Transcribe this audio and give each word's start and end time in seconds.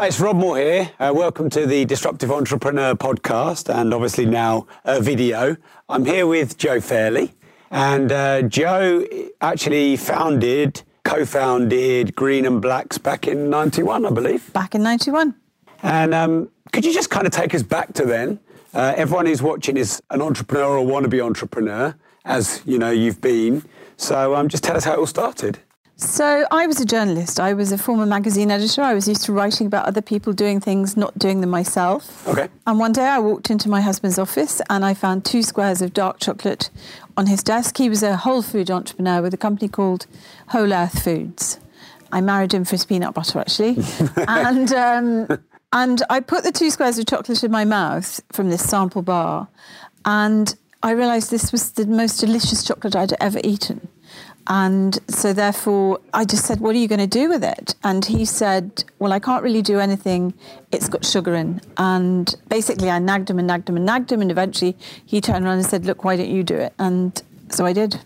Hi, 0.00 0.06
it's 0.06 0.18
Rob 0.18 0.36
Moore 0.36 0.56
here. 0.56 0.90
Uh, 0.98 1.12
welcome 1.14 1.50
to 1.50 1.66
the 1.66 1.84
Disruptive 1.84 2.32
Entrepreneur 2.32 2.94
podcast 2.94 3.68
and 3.68 3.92
obviously 3.92 4.24
now 4.24 4.66
a 4.82 4.98
video. 4.98 5.58
I'm 5.90 6.06
here 6.06 6.26
with 6.26 6.56
Jo 6.56 6.80
Fairley. 6.80 7.34
And 7.70 8.10
uh, 8.10 8.40
Jo 8.40 9.04
actually 9.42 9.98
founded, 9.98 10.84
co 11.04 11.26
founded 11.26 12.14
Green 12.14 12.46
and 12.46 12.62
Blacks 12.62 12.96
back 12.96 13.28
in 13.28 13.50
91, 13.50 14.06
I 14.06 14.10
believe. 14.10 14.50
Back 14.54 14.74
in 14.74 14.82
91. 14.82 15.34
And 15.82 16.14
um, 16.14 16.48
could 16.72 16.86
you 16.86 16.94
just 16.94 17.10
kind 17.10 17.26
of 17.26 17.32
take 17.34 17.54
us 17.54 17.62
back 17.62 17.92
to 17.92 18.06
then? 18.06 18.40
Uh, 18.72 18.94
everyone 18.96 19.26
who's 19.26 19.42
watching 19.42 19.76
is 19.76 20.00
an 20.08 20.22
entrepreneur 20.22 20.78
or 20.78 20.86
wannabe 20.86 21.22
entrepreneur, 21.22 21.94
as 22.24 22.62
you 22.64 22.78
know 22.78 22.90
you've 22.90 23.20
been. 23.20 23.66
So 23.98 24.34
um, 24.34 24.48
just 24.48 24.64
tell 24.64 24.78
us 24.78 24.84
how 24.84 24.94
it 24.94 24.98
all 24.98 25.06
started. 25.06 25.58
So 26.00 26.46
I 26.50 26.66
was 26.66 26.80
a 26.80 26.86
journalist. 26.86 27.38
I 27.38 27.52
was 27.52 27.72
a 27.72 27.78
former 27.78 28.06
magazine 28.06 28.50
editor. 28.50 28.80
I 28.80 28.94
was 28.94 29.06
used 29.06 29.22
to 29.26 29.34
writing 29.34 29.66
about 29.66 29.84
other 29.84 30.00
people 30.00 30.32
doing 30.32 30.58
things, 30.58 30.96
not 30.96 31.18
doing 31.18 31.42
them 31.42 31.50
myself. 31.50 32.26
Okay. 32.26 32.48
And 32.66 32.78
one 32.78 32.92
day 32.92 33.04
I 33.04 33.18
walked 33.18 33.50
into 33.50 33.68
my 33.68 33.82
husband's 33.82 34.18
office 34.18 34.62
and 34.70 34.82
I 34.82 34.94
found 34.94 35.26
two 35.26 35.42
squares 35.42 35.82
of 35.82 35.92
dark 35.92 36.18
chocolate 36.18 36.70
on 37.18 37.26
his 37.26 37.42
desk. 37.42 37.76
He 37.76 37.90
was 37.90 38.02
a 38.02 38.16
whole 38.16 38.40
food 38.40 38.70
entrepreneur 38.70 39.20
with 39.20 39.34
a 39.34 39.36
company 39.36 39.68
called 39.68 40.06
Whole 40.48 40.72
Earth 40.72 41.04
Foods. 41.04 41.60
I 42.10 42.22
married 42.22 42.54
him 42.54 42.64
for 42.64 42.72
his 42.72 42.86
peanut 42.86 43.12
butter, 43.12 43.38
actually. 43.38 43.76
and 44.26 44.72
um, 44.72 45.38
and 45.72 46.02
I 46.08 46.20
put 46.20 46.44
the 46.44 46.50
two 46.50 46.70
squares 46.70 46.98
of 46.98 47.06
chocolate 47.06 47.44
in 47.44 47.50
my 47.50 47.64
mouth 47.64 48.20
from 48.32 48.48
this 48.50 48.68
sample 48.68 49.02
bar, 49.02 49.48
and 50.04 50.56
I 50.82 50.92
realised 50.92 51.30
this 51.30 51.52
was 51.52 51.72
the 51.72 51.86
most 51.86 52.18
delicious 52.18 52.64
chocolate 52.64 52.96
I'd 52.96 53.12
ever 53.20 53.40
eaten. 53.44 53.86
And 54.46 54.98
so, 55.08 55.32
therefore, 55.32 56.00
I 56.12 56.24
just 56.24 56.44
said, 56.44 56.60
What 56.60 56.74
are 56.74 56.78
you 56.78 56.88
going 56.88 57.00
to 57.00 57.06
do 57.06 57.28
with 57.28 57.44
it? 57.44 57.74
And 57.84 58.04
he 58.04 58.24
said, 58.24 58.84
Well, 58.98 59.12
I 59.12 59.18
can't 59.18 59.42
really 59.42 59.62
do 59.62 59.78
anything. 59.78 60.34
It's 60.72 60.88
got 60.88 61.04
sugar 61.04 61.34
in. 61.34 61.60
And 61.76 62.34
basically, 62.48 62.90
I 62.90 62.98
nagged 62.98 63.30
him 63.30 63.38
and 63.38 63.46
nagged 63.46 63.68
him 63.68 63.76
and 63.76 63.86
nagged 63.86 64.10
him. 64.10 64.20
And 64.20 64.30
eventually, 64.30 64.76
he 65.04 65.20
turned 65.20 65.44
around 65.44 65.58
and 65.58 65.66
said, 65.66 65.84
Look, 65.84 66.04
why 66.04 66.16
don't 66.16 66.30
you 66.30 66.42
do 66.42 66.56
it? 66.56 66.72
And 66.78 67.20
so 67.50 67.64
I 67.64 67.72
did. 67.72 68.00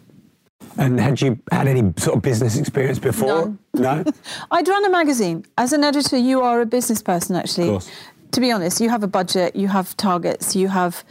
And 0.76 0.98
had 1.00 1.20
you 1.20 1.38
had 1.52 1.68
any 1.68 1.92
sort 1.96 2.16
of 2.16 2.22
business 2.22 2.58
experience 2.58 2.98
before? 2.98 3.28
None. 3.28 3.58
No? 3.74 4.04
I'd 4.50 4.66
run 4.66 4.84
a 4.84 4.90
magazine. 4.90 5.44
As 5.56 5.72
an 5.72 5.84
editor, 5.84 6.16
you 6.16 6.40
are 6.40 6.60
a 6.60 6.66
business 6.66 7.02
person, 7.02 7.36
actually. 7.36 7.68
course. 7.68 7.90
To 8.32 8.40
be 8.40 8.50
honest, 8.50 8.80
you 8.80 8.88
have 8.88 9.04
a 9.04 9.08
budget, 9.08 9.54
you 9.54 9.68
have 9.68 9.96
targets, 9.96 10.56
you 10.56 10.66
have 10.66 11.04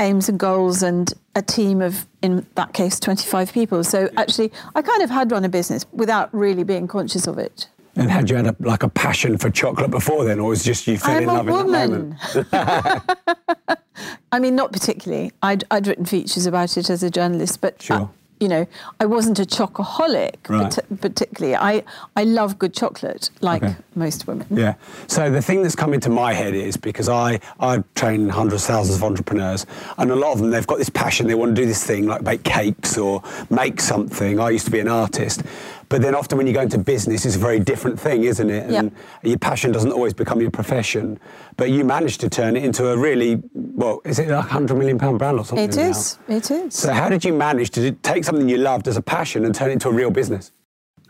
aims 0.00 0.28
and 0.28 0.38
goals, 0.38 0.82
and 0.82 1.12
a 1.34 1.42
team 1.42 1.80
of, 1.80 2.06
in 2.22 2.46
that 2.56 2.72
case, 2.72 2.98
25 2.98 3.52
people. 3.52 3.84
So 3.84 4.08
actually, 4.16 4.50
I 4.74 4.82
kind 4.82 5.02
of 5.02 5.10
had 5.10 5.30
run 5.30 5.44
a 5.44 5.48
business 5.48 5.86
without 5.92 6.32
really 6.34 6.64
being 6.64 6.88
conscious 6.88 7.26
of 7.26 7.38
it. 7.38 7.68
And 7.96 8.10
had 8.10 8.30
you 8.30 8.36
had 8.36 8.46
a, 8.46 8.56
like 8.60 8.82
a 8.82 8.88
passion 8.88 9.36
for 9.36 9.50
chocolate 9.50 9.90
before 9.90 10.24
then, 10.24 10.38
or 10.38 10.50
was 10.50 10.62
it 10.62 10.64
just 10.64 10.86
you 10.86 10.96
fell 10.98 11.16
I'm 11.16 11.22
in 11.22 11.28
love 11.28 11.48
in 11.48 11.54
that 11.54 11.66
moment? 11.66 12.14
woman. 12.34 13.76
I 14.32 14.38
mean, 14.38 14.54
not 14.54 14.72
particularly. 14.72 15.32
I'd, 15.42 15.64
I'd 15.70 15.86
written 15.86 16.04
features 16.04 16.46
about 16.46 16.76
it 16.76 16.88
as 16.88 17.02
a 17.02 17.10
journalist, 17.10 17.60
but 17.60 17.74
uh, 17.74 17.98
Sure. 17.98 18.10
You 18.40 18.48
know, 18.48 18.66
I 18.98 19.04
wasn't 19.04 19.38
a 19.38 19.42
chocoholic 19.44 20.36
Right. 20.48 20.62
parti- 20.62 20.82
particularly. 21.00 21.54
I, 21.54 21.84
I 22.16 22.24
love 22.24 22.58
good 22.58 22.72
chocolate, 22.72 23.28
like 23.42 23.62
Okay. 23.62 23.76
most 23.94 24.26
women. 24.26 24.46
Yeah. 24.50 24.74
So 25.08 25.30
the 25.30 25.42
thing 25.42 25.62
that's 25.62 25.76
come 25.76 25.92
into 25.92 26.08
my 26.08 26.32
head 26.32 26.54
is 26.54 26.76
because 26.78 27.08
I 27.08 27.38
I 27.60 27.82
train 27.94 28.30
hundreds, 28.30 28.62
of 28.62 28.68
thousands 28.68 28.96
of 28.96 29.04
entrepreneurs, 29.04 29.66
and 29.98 30.10
a 30.10 30.16
lot 30.16 30.32
of 30.32 30.38
them 30.38 30.50
they've 30.50 30.66
got 30.66 30.78
this 30.78 30.88
passion. 30.88 31.26
They 31.26 31.34
want 31.34 31.54
to 31.54 31.62
do 31.62 31.66
this 31.66 31.84
thing 31.84 32.06
like 32.06 32.24
bake 32.24 32.42
cakes 32.42 32.96
or 32.96 33.22
make 33.50 33.80
something. 33.80 34.40
I 34.40 34.48
used 34.50 34.64
to 34.64 34.70
be 34.70 34.80
an 34.80 34.88
artist, 34.88 35.42
but 35.90 36.02
then 36.02 36.14
often 36.14 36.38
when 36.38 36.46
you 36.46 36.52
go 36.52 36.60
into 36.62 36.78
business, 36.78 37.26
it's 37.26 37.34
a 37.34 37.38
very 37.38 37.58
different 37.58 37.98
thing, 37.98 38.22
isn't 38.22 38.48
it? 38.48 38.70
And 38.70 38.92
your 39.22 39.38
passion 39.38 39.72
doesn't 39.72 39.92
always 39.92 40.14
become 40.14 40.40
your 40.40 40.52
profession. 40.52 41.18
But 41.56 41.70
you 41.70 41.84
managed 41.84 42.20
to 42.20 42.30
turn 42.30 42.56
it 42.56 42.64
into 42.64 42.88
a 42.88 42.96
really 42.96 43.42
well. 43.54 44.00
Is 44.04 44.20
it 44.20 44.30
a 44.30 44.40
hundred 44.40 44.76
million 44.78 44.98
pound 44.98 45.18
brand 45.18 45.38
or 45.38 45.44
something? 45.44 45.68
It 45.68 45.76
now? 45.76 45.90
is. 45.90 46.18
It 46.28 46.50
is. 46.50 46.74
So 46.74 46.92
how 46.92 47.08
did 47.08 47.24
you 47.24 47.34
manage 47.34 47.70
to 47.72 47.90
take 47.90 48.24
something 48.24 48.48
you 48.48 48.58
loved 48.58 48.86
as 48.86 48.96
a 48.96 49.02
passion 49.02 49.44
and 49.44 49.52
turn 49.52 49.70
it 49.70 49.74
into 49.74 49.88
a 49.88 49.92
real 49.92 50.12
business? 50.12 50.52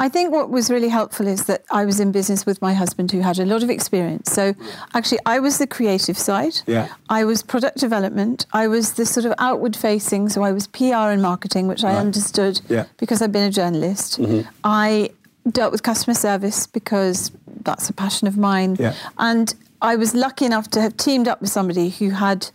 I 0.04 0.08
think 0.08 0.32
what 0.32 0.48
was 0.50 0.70
really 0.70 0.88
helpful 0.88 1.26
is 1.26 1.44
that 1.44 1.62
I 1.70 1.84
was 1.84 2.00
in 2.00 2.10
business 2.10 2.46
with 2.46 2.60
my 2.62 2.72
husband 2.74 3.12
who 3.12 3.20
had 3.20 3.38
a 3.38 3.44
lot 3.44 3.62
of 3.62 3.68
experience. 3.70 4.32
So 4.32 4.54
actually, 4.94 5.20
I 5.26 5.38
was 5.40 5.58
the 5.58 5.66
creative 5.66 6.16
side. 6.18 6.54
Yeah. 6.66 6.88
I 7.10 7.24
was 7.24 7.42
product 7.42 7.76
development. 7.78 8.46
I 8.52 8.66
was 8.66 8.94
the 8.94 9.04
sort 9.04 9.26
of 9.26 9.34
outward 9.38 9.76
facing. 9.76 10.30
So 10.30 10.42
I 10.42 10.52
was 10.52 10.66
PR 10.66 11.08
and 11.14 11.20
marketing, 11.20 11.68
which 11.68 11.84
I 11.84 11.94
understood 12.06 12.60
Yeah. 12.68 12.86
because 12.96 13.20
I'd 13.22 13.30
been 13.32 13.48
a 13.48 13.52
journalist. 13.52 14.18
I 14.64 15.10
dealt 15.50 15.70
with 15.72 15.82
customer 15.82 16.14
service 16.14 16.66
because 16.66 17.30
that's 17.62 17.90
a 17.90 17.92
passion 17.92 18.26
of 18.26 18.36
mine. 18.38 18.76
Yeah. 18.80 18.94
And 19.18 19.54
I 19.82 19.96
was 19.96 20.14
lucky 20.14 20.44
enough 20.46 20.68
to 20.70 20.80
have 20.80 20.96
teamed 20.96 21.28
up 21.28 21.40
with 21.42 21.50
somebody 21.50 21.90
who 21.90 22.10
had 22.10 22.48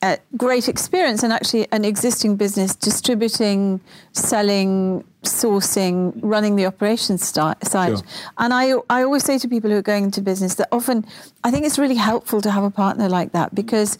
uh, 0.00 0.16
great 0.36 0.68
experience 0.68 1.22
and 1.22 1.32
actually 1.32 1.66
an 1.72 1.84
existing 1.84 2.36
business 2.36 2.74
distributing, 2.76 3.80
selling, 4.12 5.04
sourcing, 5.22 6.12
running 6.22 6.56
the 6.56 6.66
operations 6.66 7.26
sti- 7.26 7.56
side. 7.62 7.98
Sure. 7.98 8.06
And 8.38 8.54
I, 8.54 8.74
I 8.88 9.02
always 9.02 9.24
say 9.24 9.38
to 9.38 9.48
people 9.48 9.70
who 9.70 9.76
are 9.76 9.82
going 9.82 10.04
into 10.04 10.20
business 10.20 10.54
that 10.56 10.68
often 10.72 11.04
I 11.44 11.50
think 11.50 11.66
it's 11.66 11.78
really 11.78 11.96
helpful 11.96 12.40
to 12.40 12.50
have 12.50 12.64
a 12.64 12.70
partner 12.70 13.08
like 13.08 13.32
that 13.32 13.54
because 13.54 13.98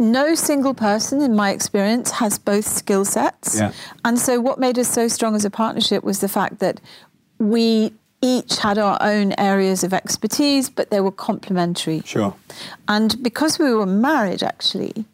no 0.00 0.34
single 0.34 0.74
person, 0.74 1.22
in 1.22 1.34
my 1.34 1.50
experience, 1.50 2.10
has 2.10 2.38
both 2.38 2.66
skill 2.66 3.04
sets. 3.04 3.58
Yeah. 3.58 3.72
And 4.04 4.18
so, 4.18 4.40
what 4.40 4.58
made 4.58 4.78
us 4.78 4.88
so 4.88 5.08
strong 5.08 5.34
as 5.34 5.44
a 5.44 5.50
partnership 5.50 6.02
was 6.02 6.20
the 6.20 6.28
fact 6.28 6.58
that 6.58 6.80
we 7.38 7.92
each 8.20 8.56
had 8.58 8.78
our 8.78 8.96
own 9.00 9.34
areas 9.38 9.84
of 9.84 9.92
expertise, 9.92 10.70
but 10.70 10.90
they 10.90 11.00
were 11.00 11.12
complementary. 11.12 12.00
Sure. 12.04 12.34
And 12.88 13.22
because 13.22 13.58
we 13.58 13.72
were 13.72 13.86
married, 13.86 14.42
actually, 14.42 15.04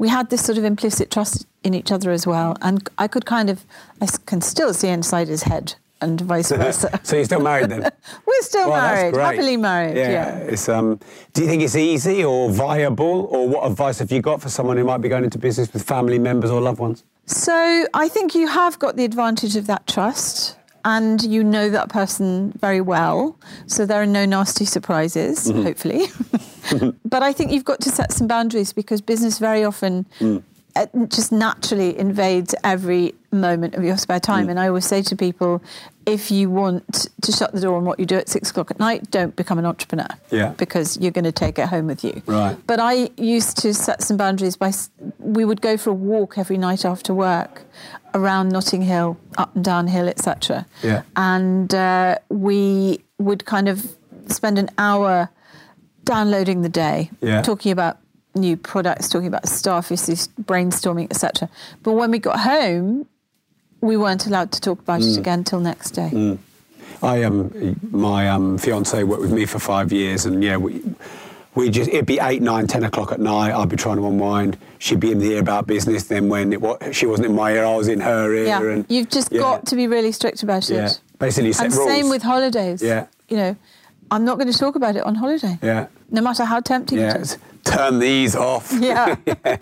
we 0.00 0.08
had 0.08 0.30
this 0.30 0.42
sort 0.42 0.56
of 0.58 0.64
implicit 0.64 1.10
trust 1.10 1.46
in 1.62 1.74
each 1.74 1.92
other 1.92 2.10
as 2.10 2.26
well. 2.26 2.56
And 2.62 2.88
I 2.96 3.06
could 3.06 3.26
kind 3.26 3.48
of, 3.50 3.64
I 4.00 4.06
can 4.30 4.40
still 4.40 4.72
see 4.72 4.88
inside 4.88 5.28
his 5.28 5.42
head 5.42 5.74
and 6.00 6.18
vice 6.22 6.50
versa. 6.62 6.88
so 7.02 7.16
you're 7.16 7.26
still 7.26 7.40
married 7.50 7.68
then? 7.68 7.82
We're 8.26 8.42
still 8.42 8.70
Well, 8.70 8.80
that's 8.80 8.96
married, 9.00 9.12
great. 9.14 9.24
happily 9.24 9.56
married. 9.58 9.96
Yeah. 9.98 10.10
Yeah. 10.10 10.36
It's, 10.52 10.68
um, 10.70 10.98
do 11.34 11.42
you 11.42 11.48
think 11.48 11.62
it's 11.62 11.76
easy 11.76 12.24
or 12.24 12.50
viable, 12.50 13.28
or 13.30 13.46
what 13.46 13.62
advice 13.70 13.98
have 13.98 14.10
you 14.10 14.22
got 14.22 14.40
for 14.40 14.48
someone 14.48 14.78
who 14.78 14.84
might 14.84 15.02
be 15.02 15.10
going 15.10 15.24
into 15.24 15.38
business 15.38 15.70
with 15.72 15.82
family 15.82 16.18
members 16.18 16.50
or 16.50 16.60
loved 16.62 16.78
ones? 16.80 17.04
So 17.26 17.86
I 17.92 18.08
think 18.08 18.34
you 18.34 18.48
have 18.48 18.78
got 18.78 18.96
the 18.96 19.04
advantage 19.04 19.54
of 19.56 19.66
that 19.66 19.86
trust. 19.86 20.56
And 20.82 21.22
you 21.22 21.44
know 21.44 21.68
that 21.68 21.90
person 21.90 22.52
very 22.58 22.80
well, 22.80 23.36
so 23.66 23.84
there 23.84 24.00
are 24.00 24.06
no 24.06 24.24
nasty 24.24 24.64
surprises, 24.64 25.46
Mm-hmm. 25.46 25.62
hopefully. 25.64 26.06
but 27.04 27.22
I 27.22 27.32
think 27.32 27.52
you've 27.52 27.64
got 27.64 27.80
to 27.82 27.90
set 27.90 28.12
some 28.12 28.26
boundaries 28.26 28.72
because 28.72 29.00
business 29.00 29.38
very 29.38 29.64
often 29.64 30.06
Mm. 30.20 30.42
uh, 30.76 30.86
just 31.08 31.32
naturally 31.32 31.98
invades 31.98 32.54
every 32.64 33.14
moment 33.32 33.74
of 33.74 33.82
your 33.84 33.96
spare 33.96 34.20
time. 34.20 34.46
Mm. 34.46 34.50
And 34.50 34.60
I 34.60 34.68
always 34.68 34.84
say 34.86 35.02
to 35.02 35.16
people, 35.16 35.62
if 36.06 36.30
you 36.30 36.50
want 36.50 37.08
to 37.22 37.32
shut 37.32 37.52
the 37.52 37.60
door 37.60 37.76
on 37.76 37.84
what 37.84 37.98
you 38.00 38.06
do 38.06 38.16
at 38.16 38.28
six 38.28 38.50
o'clock 38.50 38.70
at 38.70 38.78
night, 38.78 39.10
don't 39.10 39.34
become 39.36 39.58
an 39.58 39.66
entrepreneur. 39.66 40.08
Yeah. 40.30 40.50
Because 40.56 40.96
you're 40.98 41.12
going 41.12 41.24
to 41.24 41.32
take 41.32 41.58
it 41.58 41.68
home 41.68 41.86
with 41.86 42.02
you. 42.04 42.22
Right. 42.26 42.56
But 42.66 42.80
I 42.80 43.10
used 43.16 43.56
to 43.58 43.72
set 43.74 44.02
some 44.02 44.16
boundaries 44.16 44.56
by, 44.56 44.72
we 45.18 45.44
would 45.44 45.60
go 45.60 45.76
for 45.76 45.90
a 45.90 45.94
walk 45.94 46.38
every 46.38 46.58
night 46.58 46.84
after 46.84 47.14
work 47.14 47.62
around 48.14 48.48
Notting 48.50 48.82
Hill, 48.82 49.16
up 49.38 49.54
and 49.54 49.64
down 49.64 49.86
hill, 49.86 50.08
etc. 50.08 50.66
Yeah. 50.82 51.02
And 51.14 51.72
uh, 51.74 52.18
we 52.28 53.00
would 53.18 53.44
kind 53.44 53.68
of 53.68 53.96
spend 54.26 54.58
an 54.58 54.70
hour 54.78 55.30
downloading 56.04 56.62
the 56.62 56.68
day, 56.68 57.10
Yeah. 57.20 57.42
talking 57.42 57.72
about 57.72 57.98
new 58.34 58.56
products, 58.56 59.08
talking 59.08 59.26
about 59.26 59.48
staff 59.48 59.90
issues, 59.90 60.28
brainstorming, 60.42 61.04
etc. 61.10 61.48
But 61.82 61.92
when 61.92 62.10
we 62.10 62.18
got 62.18 62.40
home, 62.40 63.06
we 63.80 63.96
weren't 63.96 64.26
allowed 64.26 64.52
to 64.52 64.60
talk 64.60 64.80
about 64.80 65.00
Mm. 65.00 65.12
it 65.12 65.18
again 65.18 65.44
till 65.44 65.60
next 65.60 65.90
day. 65.92 66.38
I 67.02 67.22
um, 67.22 67.76
my 67.90 68.28
um, 68.28 68.58
fiance 68.58 69.02
worked 69.04 69.22
with 69.22 69.32
me 69.32 69.46
for 69.46 69.58
five 69.58 69.90
years, 69.92 70.26
and 70.26 70.44
yeah, 70.44 70.56
we 70.58 70.82
we 71.54 71.70
just 71.70 71.88
it'd 71.90 72.06
be 72.06 72.18
eight, 72.20 72.42
nine, 72.42 72.66
ten 72.66 72.84
o'clock 72.84 73.10
at 73.10 73.20
night. 73.20 73.52
I'd 73.54 73.68
be 73.70 73.76
trying 73.76 73.96
to 73.96 74.06
unwind. 74.06 74.58
She'd 74.78 75.00
be 75.00 75.10
in 75.10 75.18
the 75.18 75.32
ear 75.32 75.40
about 75.40 75.66
business. 75.66 76.04
Then 76.04 76.28
when 76.28 76.52
it 76.52 76.60
wa 76.60 76.76
she 76.92 77.06
wasn't 77.06 77.28
in 77.28 77.34
my 77.34 77.52
ear, 77.52 77.64
I 77.64 77.74
was 77.74 77.88
in 77.88 78.00
her 78.00 78.34
ear. 78.34 78.46
Yeah, 78.46 78.62
and 78.62 78.84
you've 78.88 79.08
just 79.08 79.32
yeah. 79.32 79.40
got 79.40 79.66
to 79.66 79.76
be 79.76 79.86
really 79.86 80.12
strict 80.12 80.42
about 80.42 80.68
it. 80.70 80.74
Yeah. 80.74 80.90
Basically, 81.18 81.52
set 81.52 81.66
and 81.66 81.74
rules. 81.74 81.88
same 81.88 82.08
with 82.10 82.22
holidays. 82.22 82.82
Yeah. 82.82 83.06
You 83.28 83.36
know, 83.36 83.56
I'm 84.10 84.24
not 84.24 84.38
going 84.38 84.50
to 84.52 84.58
talk 84.58 84.74
about 84.74 84.96
it 84.96 85.04
on 85.04 85.14
holiday. 85.14 85.58
Yeah. 85.62 85.86
No 86.10 86.20
matter 86.20 86.44
how 86.44 86.60
tempting 86.60 86.98
Yeah. 86.98 87.14
it 87.14 87.20
is. 87.22 87.38
Turn 87.64 87.98
these 87.98 88.34
off. 88.36 88.72
Yeah. 88.80 89.16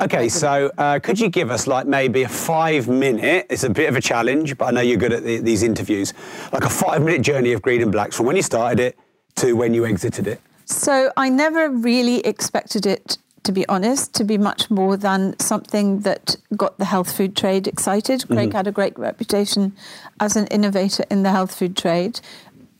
Okay, 0.00 0.28
so 0.28 0.70
uh, 0.78 1.00
could 1.00 1.18
you 1.18 1.28
give 1.28 1.50
us 1.50 1.66
like 1.66 1.84
maybe 1.84 2.22
a 2.22 2.28
five 2.28 2.86
minute? 2.86 3.46
It's 3.50 3.64
a 3.64 3.70
bit 3.70 3.88
of 3.88 3.96
a 3.96 4.00
challenge, 4.00 4.56
but 4.56 4.66
I 4.66 4.70
know 4.70 4.80
you're 4.80 4.96
good 4.96 5.12
at 5.12 5.24
the, 5.24 5.38
these 5.38 5.64
interviews. 5.64 6.14
Like 6.52 6.62
a 6.64 6.70
five 6.70 7.02
minute 7.02 7.22
journey 7.22 7.52
of 7.52 7.62
Green 7.62 7.82
and 7.82 7.90
Blacks 7.90 8.16
from 8.16 8.26
when 8.26 8.36
you 8.36 8.42
started 8.42 8.78
it 8.78 8.98
to 9.36 9.54
when 9.54 9.74
you 9.74 9.84
exited 9.84 10.28
it. 10.28 10.40
So 10.66 11.10
I 11.16 11.28
never 11.30 11.68
really 11.68 12.20
expected 12.24 12.86
it, 12.86 13.18
to 13.42 13.50
be 13.50 13.66
honest, 13.68 14.14
to 14.14 14.22
be 14.24 14.38
much 14.38 14.70
more 14.70 14.96
than 14.96 15.36
something 15.40 16.00
that 16.02 16.36
got 16.56 16.78
the 16.78 16.84
health 16.84 17.16
food 17.16 17.34
trade 17.36 17.66
excited. 17.66 18.24
Craig 18.28 18.52
had 18.52 18.68
a 18.68 18.72
great 18.72 18.96
reputation 18.96 19.74
as 20.20 20.36
an 20.36 20.46
innovator 20.46 21.04
in 21.10 21.24
the 21.24 21.32
health 21.32 21.56
food 21.56 21.76
trade. 21.76 22.20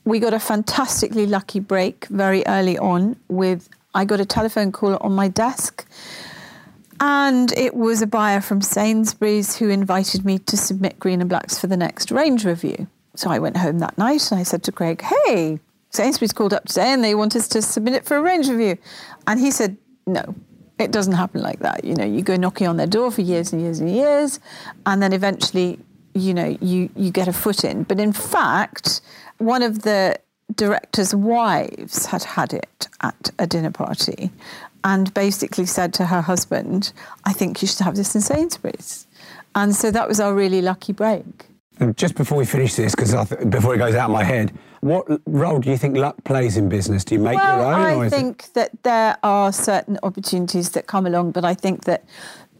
We 0.05 0.19
got 0.19 0.33
a 0.33 0.39
fantastically 0.39 1.25
lucky 1.25 1.59
break 1.59 2.05
very 2.07 2.45
early 2.47 2.77
on 2.77 3.15
with 3.27 3.69
I 3.93 4.05
got 4.05 4.19
a 4.19 4.25
telephone 4.25 4.71
call 4.71 4.97
on 4.97 5.13
my 5.13 5.27
desk 5.27 5.85
and 6.99 7.51
it 7.53 7.75
was 7.75 8.01
a 8.01 8.07
buyer 8.07 8.41
from 8.41 8.61
Sainsbury's 8.61 9.57
who 9.57 9.69
invited 9.69 10.25
me 10.25 10.39
to 10.39 10.57
submit 10.57 10.99
Green 10.99 11.21
and 11.21 11.29
Blacks 11.29 11.57
for 11.57 11.67
the 11.67 11.77
next 11.77 12.11
range 12.11 12.45
review. 12.45 12.87
So 13.15 13.29
I 13.29 13.39
went 13.39 13.57
home 13.57 13.79
that 13.79 13.97
night 13.97 14.31
and 14.31 14.39
I 14.39 14.43
said 14.43 14.63
to 14.63 14.71
Craig, 14.71 15.01
Hey, 15.01 15.59
Sainsbury's 15.91 16.33
called 16.33 16.53
up 16.53 16.65
today 16.65 16.91
and 16.91 17.03
they 17.03 17.15
want 17.15 17.35
us 17.35 17.47
to 17.49 17.61
submit 17.61 17.93
it 17.93 18.05
for 18.05 18.17
a 18.17 18.21
range 18.21 18.49
review. 18.49 18.77
And 19.27 19.39
he 19.39 19.49
said, 19.49 19.77
No, 20.05 20.35
it 20.77 20.91
doesn't 20.91 21.13
happen 21.13 21.41
like 21.41 21.59
that. 21.59 21.83
You 21.85 21.95
know, 21.95 22.05
you 22.05 22.21
go 22.21 22.35
knocking 22.35 22.67
on 22.67 22.77
their 22.77 22.87
door 22.87 23.11
for 23.11 23.21
years 23.21 23.53
and 23.53 23.61
years 23.61 23.79
and 23.79 23.89
years, 23.89 24.39
and 24.85 25.01
then 25.01 25.13
eventually, 25.13 25.79
you 26.19 26.33
know, 26.33 26.57
you, 26.61 26.89
you 26.95 27.11
get 27.11 27.27
a 27.27 27.33
foot 27.33 27.63
in. 27.63 27.83
But 27.83 27.99
in 27.99 28.13
fact, 28.13 29.01
one 29.37 29.63
of 29.63 29.83
the 29.83 30.19
directors' 30.55 31.13
wives 31.15 32.07
had 32.07 32.23
had 32.23 32.53
it 32.53 32.87
at 33.01 33.31
a 33.39 33.47
dinner 33.47 33.71
party 33.71 34.31
and 34.83 35.13
basically 35.13 35.65
said 35.65 35.93
to 35.95 36.05
her 36.05 36.21
husband, 36.21 36.93
I 37.25 37.33
think 37.33 37.61
you 37.61 37.67
should 37.67 37.79
have 37.79 37.95
this 37.95 38.15
in 38.15 38.21
Sainsbury's. 38.21 39.07
And 39.55 39.75
so 39.75 39.91
that 39.91 40.07
was 40.07 40.19
our 40.19 40.33
really 40.33 40.61
lucky 40.61 40.93
break. 40.93 41.47
Just 41.95 42.15
before 42.15 42.37
we 42.37 42.45
finish 42.45 42.75
this, 42.75 42.93
because 42.93 43.11
th- 43.29 43.49
before 43.49 43.73
it 43.73 43.77
goes 43.77 43.95
out 43.95 44.09
of 44.09 44.13
my 44.13 44.23
head, 44.23 44.51
what 44.81 45.05
role 45.25 45.59
do 45.59 45.69
you 45.69 45.77
think 45.77 45.95
luck 45.95 46.21
plays 46.25 46.57
in 46.57 46.67
business? 46.67 47.05
Do 47.05 47.15
you 47.15 47.21
make 47.21 47.37
well, 47.37 47.57
your 47.57 47.65
own? 47.67 47.79
I 47.79 47.95
or 47.95 48.05
is 48.05 48.13
it- 48.13 48.15
think 48.15 48.53
that 48.53 48.83
there 48.83 49.17
are 49.23 49.53
certain 49.53 49.97
opportunities 50.03 50.71
that 50.71 50.87
come 50.87 51.05
along, 51.05 51.31
but 51.31 51.45
I 51.45 51.53
think 51.53 51.85
that 51.85 52.03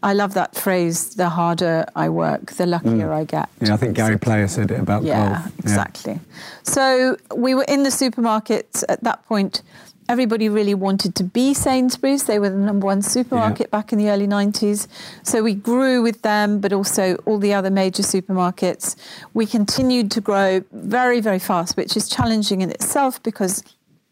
I 0.02 0.14
love 0.14 0.34
that 0.34 0.54
phrase 0.54 1.14
the 1.16 1.28
harder 1.28 1.84
I 1.94 2.08
work, 2.08 2.52
the 2.52 2.66
luckier 2.66 3.12
I 3.12 3.24
get. 3.24 3.48
Mm. 3.60 3.68
Yeah, 3.68 3.74
I 3.74 3.76
think 3.76 3.94
Gary 3.96 4.18
Player 4.18 4.48
said 4.48 4.70
it 4.70 4.80
about 4.80 5.02
Yeah, 5.02 5.42
golf. 5.42 5.58
exactly. 5.58 6.20
So 6.62 7.16
we 7.34 7.54
were 7.54 7.64
in 7.68 7.82
the 7.82 7.90
supermarkets 7.90 8.82
at 8.88 9.02
that 9.04 9.24
point. 9.26 9.62
Everybody 10.08 10.48
really 10.48 10.74
wanted 10.74 11.14
to 11.16 11.24
be 11.24 11.54
Sainsbury's. 11.54 12.24
They 12.24 12.38
were 12.40 12.50
the 12.50 12.56
number 12.56 12.84
one 12.86 13.00
supermarket 13.02 13.70
back 13.70 13.92
in 13.92 13.98
the 13.98 14.08
early 14.10 14.26
90s. 14.26 14.88
So 15.22 15.42
we 15.42 15.54
grew 15.54 16.02
with 16.02 16.22
them, 16.22 16.60
but 16.60 16.72
also 16.72 17.14
all 17.26 17.38
the 17.38 17.54
other 17.54 17.70
major 17.70 18.02
supermarkets. 18.02 18.96
We 19.34 19.46
continued 19.46 20.10
to 20.12 20.20
grow 20.20 20.64
very, 20.72 21.20
very 21.20 21.38
fast, 21.38 21.76
which 21.76 21.96
is 21.96 22.08
challenging 22.08 22.60
in 22.60 22.70
itself 22.70 23.22
because, 23.22 23.62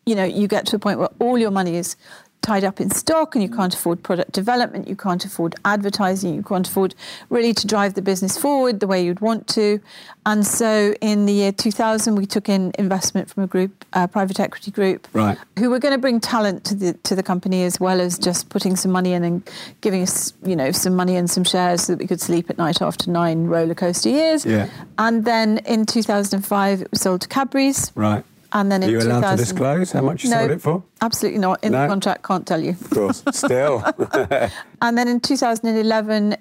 you 0.06 0.14
know, 0.14 0.25
you 0.25 0.46
get 0.46 0.67
to 0.67 0.76
a 0.76 0.79
point 0.79 1.00
where 1.00 1.08
all 1.19 1.37
your 1.37 1.50
money 1.50 1.75
is 1.76 1.96
tied 2.40 2.64
up 2.64 2.81
in 2.81 2.88
stock 2.90 3.35
and 3.35 3.43
you 3.43 3.49
can't 3.50 3.75
afford 3.75 4.02
product 4.02 4.32
development, 4.32 4.88
you 4.88 4.96
can't 4.96 5.25
afford 5.25 5.55
advertising, 5.64 6.35
you 6.35 6.43
can't 6.43 6.67
afford 6.67 6.94
really 7.31 7.52
to 7.52 7.67
drive 7.67 7.94
the 7.94 8.00
business 8.02 8.38
forward 8.38 8.81
the 8.81 8.87
way 8.87 9.05
you'd 9.05 9.20
want 9.20 9.46
to. 9.49 9.81
And 10.25 10.46
so 10.46 10.94
in 11.00 11.26
the 11.26 11.32
year 11.32 11.52
2000, 11.52 12.14
we 12.14 12.26
took 12.26 12.49
in 12.49 12.73
investment 12.79 13.29
from 13.31 13.43
a 13.43 13.46
group, 13.46 13.85
a 13.93 14.06
private 14.08 14.38
equity 14.40 14.70
group, 14.70 15.08
Right. 15.12 15.37
who 15.58 15.69
were 15.70 15.79
going 15.79 15.93
to 15.93 15.99
bring 15.99 16.20
talent 16.20 16.64
to 16.64 16.75
the 16.75 16.93
to 17.05 17.14
the 17.14 17.23
company 17.23 17.64
as 17.64 17.81
well 17.81 18.00
as 18.00 18.19
just 18.19 18.49
putting 18.49 18.76
some 18.76 18.93
money 18.93 19.12
in 19.12 19.25
and 19.25 19.43
giving 19.81 20.02
us, 20.02 20.32
you 20.44 20.56
know, 20.56 20.70
some 20.70 20.94
money 20.94 21.17
and 21.17 21.29
some 21.31 21.44
shares 21.44 21.82
so 21.82 21.93
that 21.93 21.99
we 21.99 22.06
could 22.06 22.20
sleep 22.20 22.49
at 22.50 22.56
night 22.58 22.81
after 22.81 23.11
nine 23.11 23.46
roller 23.46 23.75
coaster 23.75 24.08
years. 24.11 24.44
Yeah. 24.46 24.69
And 24.99 25.25
then 25.25 25.58
in 25.67 25.87
2005, 25.87 26.82
it 26.82 26.90
was 26.90 27.00
sold 27.00 27.23
to 27.23 27.29
Cadbury's. 27.29 27.93
Right. 27.94 28.25
And 28.52 28.72
then 28.72 28.82
Are 28.82 28.86
in 28.86 28.90
you 28.92 28.98
allowed 29.00 29.30
to 29.32 29.36
disclose 29.36 29.92
how 29.92 30.00
much 30.02 30.24
you 30.24 30.30
no, 30.30 30.38
sold 30.38 30.50
it 30.52 30.60
for? 30.62 30.82
Absolutely 31.02 31.38
not. 31.40 31.62
In 31.62 31.72
No? 31.72 31.82
the 31.82 31.88
contract, 31.88 32.22
can't 32.24 32.46
tell 32.46 32.62
you. 32.62 32.70
Of 32.70 32.90
course. 32.90 33.22
Still. 33.32 33.84
And 34.80 34.96
then 34.96 35.06
in 35.08 35.20
2011, 35.20 36.36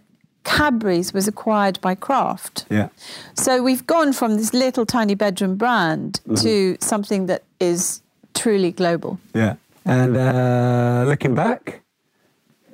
Cadbury's 0.45 1.13
was 1.13 1.27
acquired 1.27 1.81
by 1.81 1.94
Kraft. 1.95 2.65
yeah. 2.69 2.88
So 3.36 3.62
we've 3.62 3.86
gone 3.86 4.13
from 4.13 4.36
this 4.38 4.54
little 4.54 4.86
tiny 4.86 5.15
bedroom 5.15 5.56
brand 5.57 6.21
Mm-hmm. 6.27 6.36
to 6.44 6.77
something 6.80 7.25
that 7.25 7.44
is 7.59 8.01
truly 8.33 8.71
global. 8.71 9.19
Yeah. 9.33 9.56
And 9.83 10.15
uh, 10.15 11.03
looking 11.07 11.36
back, 11.36 11.81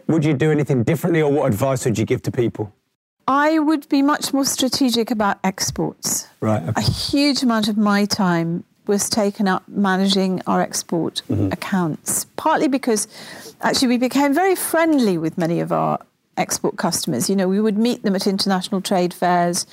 would 0.07 0.23
you 0.25 0.33
do 0.33 0.51
anything 0.51 0.83
differently 0.83 1.21
or 1.21 1.31
what 1.31 1.47
advice 1.47 1.85
would 1.85 1.97
you 1.97 2.05
give 2.05 2.21
to 2.23 2.31
people? 2.31 2.71
I 3.27 3.57
would 3.57 3.87
be 3.89 4.01
much 4.01 4.33
more 4.33 4.45
strategic 4.45 5.09
about 5.09 5.37
exports. 5.43 6.27
Right. 6.41 6.61
A 6.75 6.81
huge 6.81 7.41
amount 7.41 7.67
of 7.69 7.77
my 7.77 8.05
time 8.05 8.63
was 8.87 9.09
taken 9.09 9.47
up 9.47 9.63
managing 9.67 10.41
our 10.47 10.61
export 10.61 11.21
mm-hmm. 11.29 11.49
accounts, 11.51 12.25
partly 12.35 12.67
because 12.67 13.07
actually 13.61 13.87
we 13.87 13.97
became 13.97 14.33
very 14.33 14.55
friendly 14.55 15.17
with 15.17 15.37
many 15.37 15.59
of 15.59 15.71
our 15.71 15.99
export 16.37 16.77
customers. 16.77 17.29
You 17.29 17.35
know, 17.35 17.47
we 17.47 17.61
would 17.61 17.77
meet 17.77 18.03
them 18.03 18.15
at 18.15 18.27
international 18.27 18.81
trade 18.81 19.13
fairs 19.13 19.65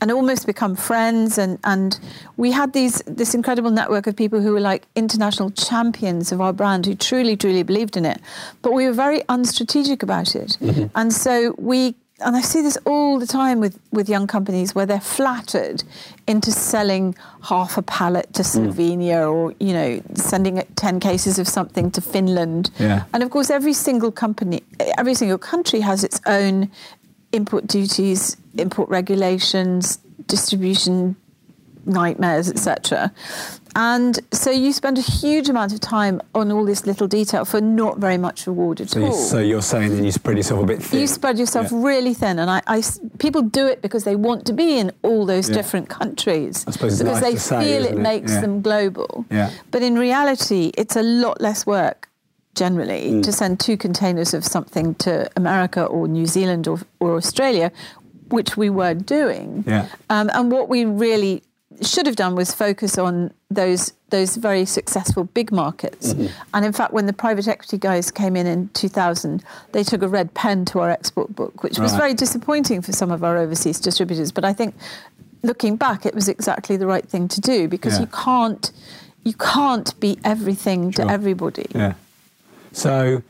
and 0.00 0.10
almost 0.10 0.46
become 0.46 0.76
friends 0.76 1.38
and, 1.38 1.58
and 1.64 1.98
we 2.36 2.52
had 2.52 2.72
these 2.72 3.02
this 3.06 3.34
incredible 3.34 3.70
network 3.70 4.06
of 4.06 4.16
people 4.16 4.40
who 4.40 4.52
were 4.52 4.60
like 4.60 4.86
international 4.94 5.50
champions 5.50 6.30
of 6.32 6.40
our 6.40 6.52
brand 6.52 6.86
who 6.86 6.94
truly, 6.94 7.36
truly 7.36 7.62
believed 7.62 7.96
in 7.96 8.04
it. 8.04 8.20
But 8.62 8.72
we 8.72 8.86
were 8.86 8.92
very 8.92 9.20
unstrategic 9.22 10.02
about 10.02 10.34
it. 10.34 10.56
Mm-hmm. 10.60 10.86
And 10.94 11.12
so 11.12 11.54
we 11.58 11.94
and 12.20 12.36
I 12.36 12.40
see 12.40 12.62
this 12.62 12.76
all 12.84 13.18
the 13.18 13.26
time 13.26 13.60
with, 13.60 13.78
with 13.92 14.08
young 14.08 14.26
companies 14.26 14.74
where 14.74 14.86
they're 14.86 15.00
flattered 15.00 15.84
into 16.26 16.50
selling 16.50 17.14
half 17.42 17.78
a 17.78 17.82
pallet 17.82 18.32
to 18.34 18.42
hmm. 18.42 18.48
Slovenia 18.48 19.30
or, 19.32 19.54
you 19.60 19.72
know, 19.72 20.02
sending 20.14 20.62
10 20.76 21.00
cases 21.00 21.38
of 21.38 21.46
something 21.46 21.90
to 21.92 22.00
Finland. 22.00 22.70
Yeah. 22.78 23.04
And 23.12 23.22
of 23.22 23.30
course, 23.30 23.50
every 23.50 23.72
single 23.72 24.10
company, 24.10 24.62
every 24.96 25.14
single 25.14 25.38
country 25.38 25.80
has 25.80 26.02
its 26.02 26.20
own 26.26 26.70
import 27.32 27.66
duties, 27.66 28.36
import 28.56 28.88
regulations, 28.88 29.98
distribution 30.26 31.16
nightmares, 31.86 32.50
etc. 32.50 33.12
And 33.80 34.18
so 34.32 34.50
you 34.50 34.72
spend 34.72 34.98
a 34.98 35.02
huge 35.02 35.48
amount 35.48 35.72
of 35.72 35.78
time 35.78 36.20
on 36.34 36.50
all 36.50 36.64
this 36.64 36.84
little 36.84 37.06
detail 37.06 37.44
for 37.44 37.60
not 37.60 37.98
very 37.98 38.18
much 38.18 38.44
reward 38.48 38.80
at 38.80 38.90
So, 38.90 38.98
you, 38.98 39.06
all 39.06 39.12
so 39.12 39.38
you're 39.38 39.62
saying 39.62 39.94
then 39.94 40.04
you 40.04 40.10
spread 40.10 40.36
yourself 40.36 40.64
a 40.64 40.66
bit 40.66 40.82
thin. 40.82 40.98
you 41.00 41.06
spread 41.06 41.38
yourself 41.38 41.68
Yeah. 41.70 41.78
really 41.90 42.12
thin, 42.12 42.40
and 42.40 42.50
I, 42.50 42.60
I 42.66 42.82
people 43.18 43.40
do 43.42 43.66
it 43.68 43.80
because 43.80 44.02
they 44.02 44.16
want 44.16 44.44
to 44.46 44.52
be 44.52 44.78
in 44.80 44.90
all 45.04 45.24
those 45.24 45.48
Yeah. 45.48 45.54
different 45.58 45.88
countries 45.88 46.64
I 46.66 46.72
suppose 46.72 46.94
it's 46.94 47.02
because 47.04 47.22
nice 47.22 47.30
they 47.32 47.38
say, 47.38 47.64
feel 47.64 47.82
isn't 47.84 47.94
it 47.94 47.98
it? 48.00 48.02
makes 48.02 48.32
Yeah. 48.32 48.40
them 48.40 48.62
global. 48.62 49.24
Yeah. 49.30 49.50
But 49.70 49.82
in 49.82 49.96
reality, 49.96 50.72
it's 50.76 50.96
a 50.96 51.02
lot 51.02 51.40
less 51.40 51.64
work 51.64 52.08
generally 52.56 53.12
Mm. 53.12 53.22
to 53.22 53.30
send 53.30 53.60
two 53.60 53.76
containers 53.76 54.34
of 54.34 54.44
something 54.44 54.96
to 54.96 55.30
America 55.36 55.84
or 55.84 56.08
New 56.08 56.26
Zealand 56.26 56.66
or, 56.66 56.80
or 56.98 57.14
Australia, 57.16 57.70
which 58.30 58.56
we 58.56 58.68
were 58.70 58.94
doing. 58.94 59.62
Yeah. 59.68 59.86
Um, 60.10 60.28
and 60.34 60.50
what 60.50 60.68
we 60.68 60.84
really 60.84 61.44
should 61.82 62.06
have 62.06 62.16
done 62.16 62.34
was 62.34 62.52
focus 62.54 62.98
on 62.98 63.32
those 63.50 63.92
those 64.10 64.36
very 64.36 64.64
successful 64.64 65.24
big 65.24 65.52
markets. 65.52 66.14
Mm-hmm. 66.14 66.26
And 66.54 66.64
in 66.64 66.72
fact, 66.72 66.92
when 66.92 67.06
the 67.06 67.12
private 67.12 67.46
equity 67.46 67.76
guys 67.78 68.10
came 68.10 68.36
in 68.36 68.46
in 68.46 68.68
2000, 68.70 69.44
they 69.72 69.82
took 69.82 70.02
a 70.02 70.08
red 70.08 70.32
pen 70.34 70.64
to 70.66 70.80
our 70.80 70.90
export 70.90 71.34
book, 71.36 71.62
which 71.62 71.78
was 71.78 71.94
very 71.94 72.14
disappointing 72.14 72.80
for 72.82 72.92
some 72.92 73.10
of 73.10 73.22
our 73.22 73.36
overseas 73.36 73.78
distributors. 73.80 74.32
But 74.32 74.44
I 74.46 74.52
think, 74.54 74.74
looking 75.42 75.76
back, 75.76 76.06
it 76.06 76.14
was 76.14 76.28
exactly 76.28 76.76
the 76.78 76.86
right 76.86 77.06
thing 77.06 77.28
to 77.28 77.40
do 77.40 77.68
because 77.68 77.94
Yeah. 77.94 78.00
you 78.00 78.06
can't 78.08 78.70
you 79.24 79.34
can't 79.34 79.98
be 80.00 80.18
everything 80.24 80.90
Sure. 80.92 81.04
to 81.04 81.10
everybody. 81.12 81.66
Yeah. 81.74 81.94
So 82.72 83.22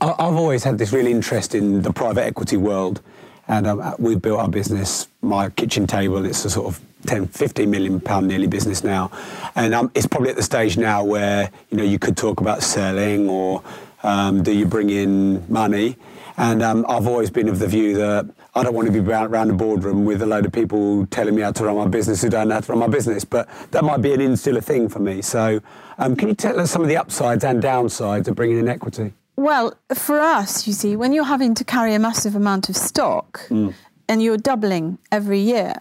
I- 0.00 0.10
I've 0.18 0.34
always 0.36 0.64
had 0.64 0.78
this 0.78 0.92
real 0.92 1.06
interest 1.06 1.54
in 1.54 1.82
the 1.82 1.92
private 1.92 2.24
equity 2.24 2.56
world. 2.56 3.00
And 3.48 3.66
um, 3.66 3.94
we've 3.98 4.20
built 4.20 4.40
our 4.40 4.48
business, 4.48 5.06
my 5.22 5.50
kitchen 5.50 5.86
table, 5.86 6.24
it's 6.24 6.44
a 6.44 6.50
sort 6.50 6.66
of 6.66 6.80
10, 7.06 7.28
15 7.28 7.70
million 7.70 8.00
pound 8.00 8.28
nearly 8.28 8.46
business 8.46 8.84
now. 8.84 9.10
And 9.54 9.74
um, 9.74 9.90
it's 9.94 10.06
probably 10.06 10.30
at 10.30 10.36
the 10.36 10.42
stage 10.42 10.76
now 10.76 11.02
where, 11.04 11.50
you 11.70 11.76
know, 11.78 11.84
you 11.84 11.98
could 11.98 12.16
talk 12.16 12.40
about 12.40 12.62
selling 12.62 13.28
or 13.28 13.62
um, 14.02 14.42
do 14.42 14.52
you 14.52 14.66
bring 14.66 14.90
in 14.90 15.44
money? 15.50 15.96
And 16.36 16.62
um, 16.62 16.84
I've 16.88 17.06
always 17.06 17.30
been 17.30 17.48
of 17.48 17.58
the 17.58 17.66
view 17.66 17.96
that 17.96 18.26
I 18.54 18.62
don't 18.62 18.74
want 18.74 18.86
to 18.86 18.92
be 18.92 18.98
around, 19.10 19.48
the 19.48 19.54
boardroom 19.54 20.04
with 20.04 20.20
a 20.22 20.26
load 20.26 20.44
of 20.44 20.52
people 20.52 21.06
telling 21.06 21.34
me 21.34 21.42
how 21.42 21.52
to 21.52 21.64
run 21.64 21.76
my 21.76 21.88
business 21.88 22.22
who 22.22 22.28
don't 22.28 22.48
know 22.48 22.54
how 22.54 22.60
to 22.60 22.72
run 22.72 22.78
my 22.78 22.88
business. 22.88 23.24
But 23.24 23.48
that 23.70 23.84
might 23.84 24.02
be 24.02 24.12
an 24.12 24.20
insular 24.20 24.60
thing 24.60 24.88
for 24.88 24.98
me. 24.98 25.22
So 25.22 25.60
um, 25.98 26.14
can 26.16 26.28
you 26.28 26.34
tell 26.34 26.60
us 26.60 26.70
some 26.70 26.82
of 26.82 26.88
the 26.88 26.96
upsides 26.96 27.42
and 27.44 27.62
downsides 27.62 28.28
of 28.28 28.34
bringing 28.34 28.58
in 28.58 28.68
equity? 28.68 29.14
Well, 29.36 29.74
for 29.94 30.20
us, 30.20 30.66
you 30.66 30.72
see, 30.72 30.96
when 30.96 31.12
you're 31.12 31.24
having 31.24 31.54
to 31.56 31.64
carry 31.64 31.94
a 31.94 31.98
massive 31.98 32.34
amount 32.36 32.68
of 32.68 32.76
stock 32.76 33.46
Mm. 33.48 33.74
and 34.08 34.22
you're 34.22 34.38
doubling 34.38 34.98
every 35.12 35.40
year, 35.40 35.74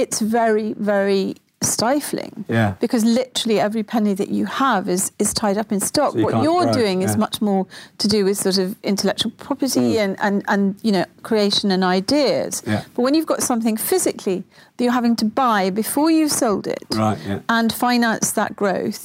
it's 0.00 0.20
very, 0.20 0.72
very 0.74 1.36
stifling. 1.62 2.44
Yeah. 2.48 2.74
Because 2.80 3.04
literally 3.04 3.60
every 3.60 3.82
penny 3.82 4.14
that 4.14 4.28
you 4.30 4.46
have 4.46 4.88
is, 4.88 5.12
is 5.18 5.34
tied 5.34 5.58
up 5.58 5.70
in 5.72 5.80
stock. 5.80 6.12
So 6.12 6.18
you 6.18 6.24
what 6.24 6.42
you're 6.42 6.64
grow, 6.64 6.72
doing 6.72 7.02
is 7.02 7.16
much 7.18 7.42
more 7.42 7.66
to 7.98 8.08
do 8.08 8.24
with 8.24 8.38
sort 8.38 8.56
of 8.58 8.76
intellectual 8.82 9.30
property 9.32 9.80
Mm. 9.96 10.04
and, 10.04 10.16
and, 10.20 10.44
and 10.48 10.74
you 10.82 10.92
know 10.92 11.04
creation 11.22 11.70
and 11.70 11.84
ideas. 11.84 12.62
Yeah. 12.66 12.84
But 12.94 13.02
when 13.02 13.14
you've 13.14 13.26
got 13.26 13.42
something 13.42 13.76
physically 13.76 14.42
that 14.76 14.84
you're 14.84 14.92
having 15.00 15.16
to 15.16 15.24
buy 15.26 15.68
before 15.70 16.10
you've 16.10 16.32
sold 16.32 16.66
it 16.66 16.82
Right, 16.94 17.18
yeah. 17.26 17.36
Mm. 17.38 17.42
and 17.50 17.72
finance 17.72 18.32
that 18.32 18.56
growth, 18.56 19.04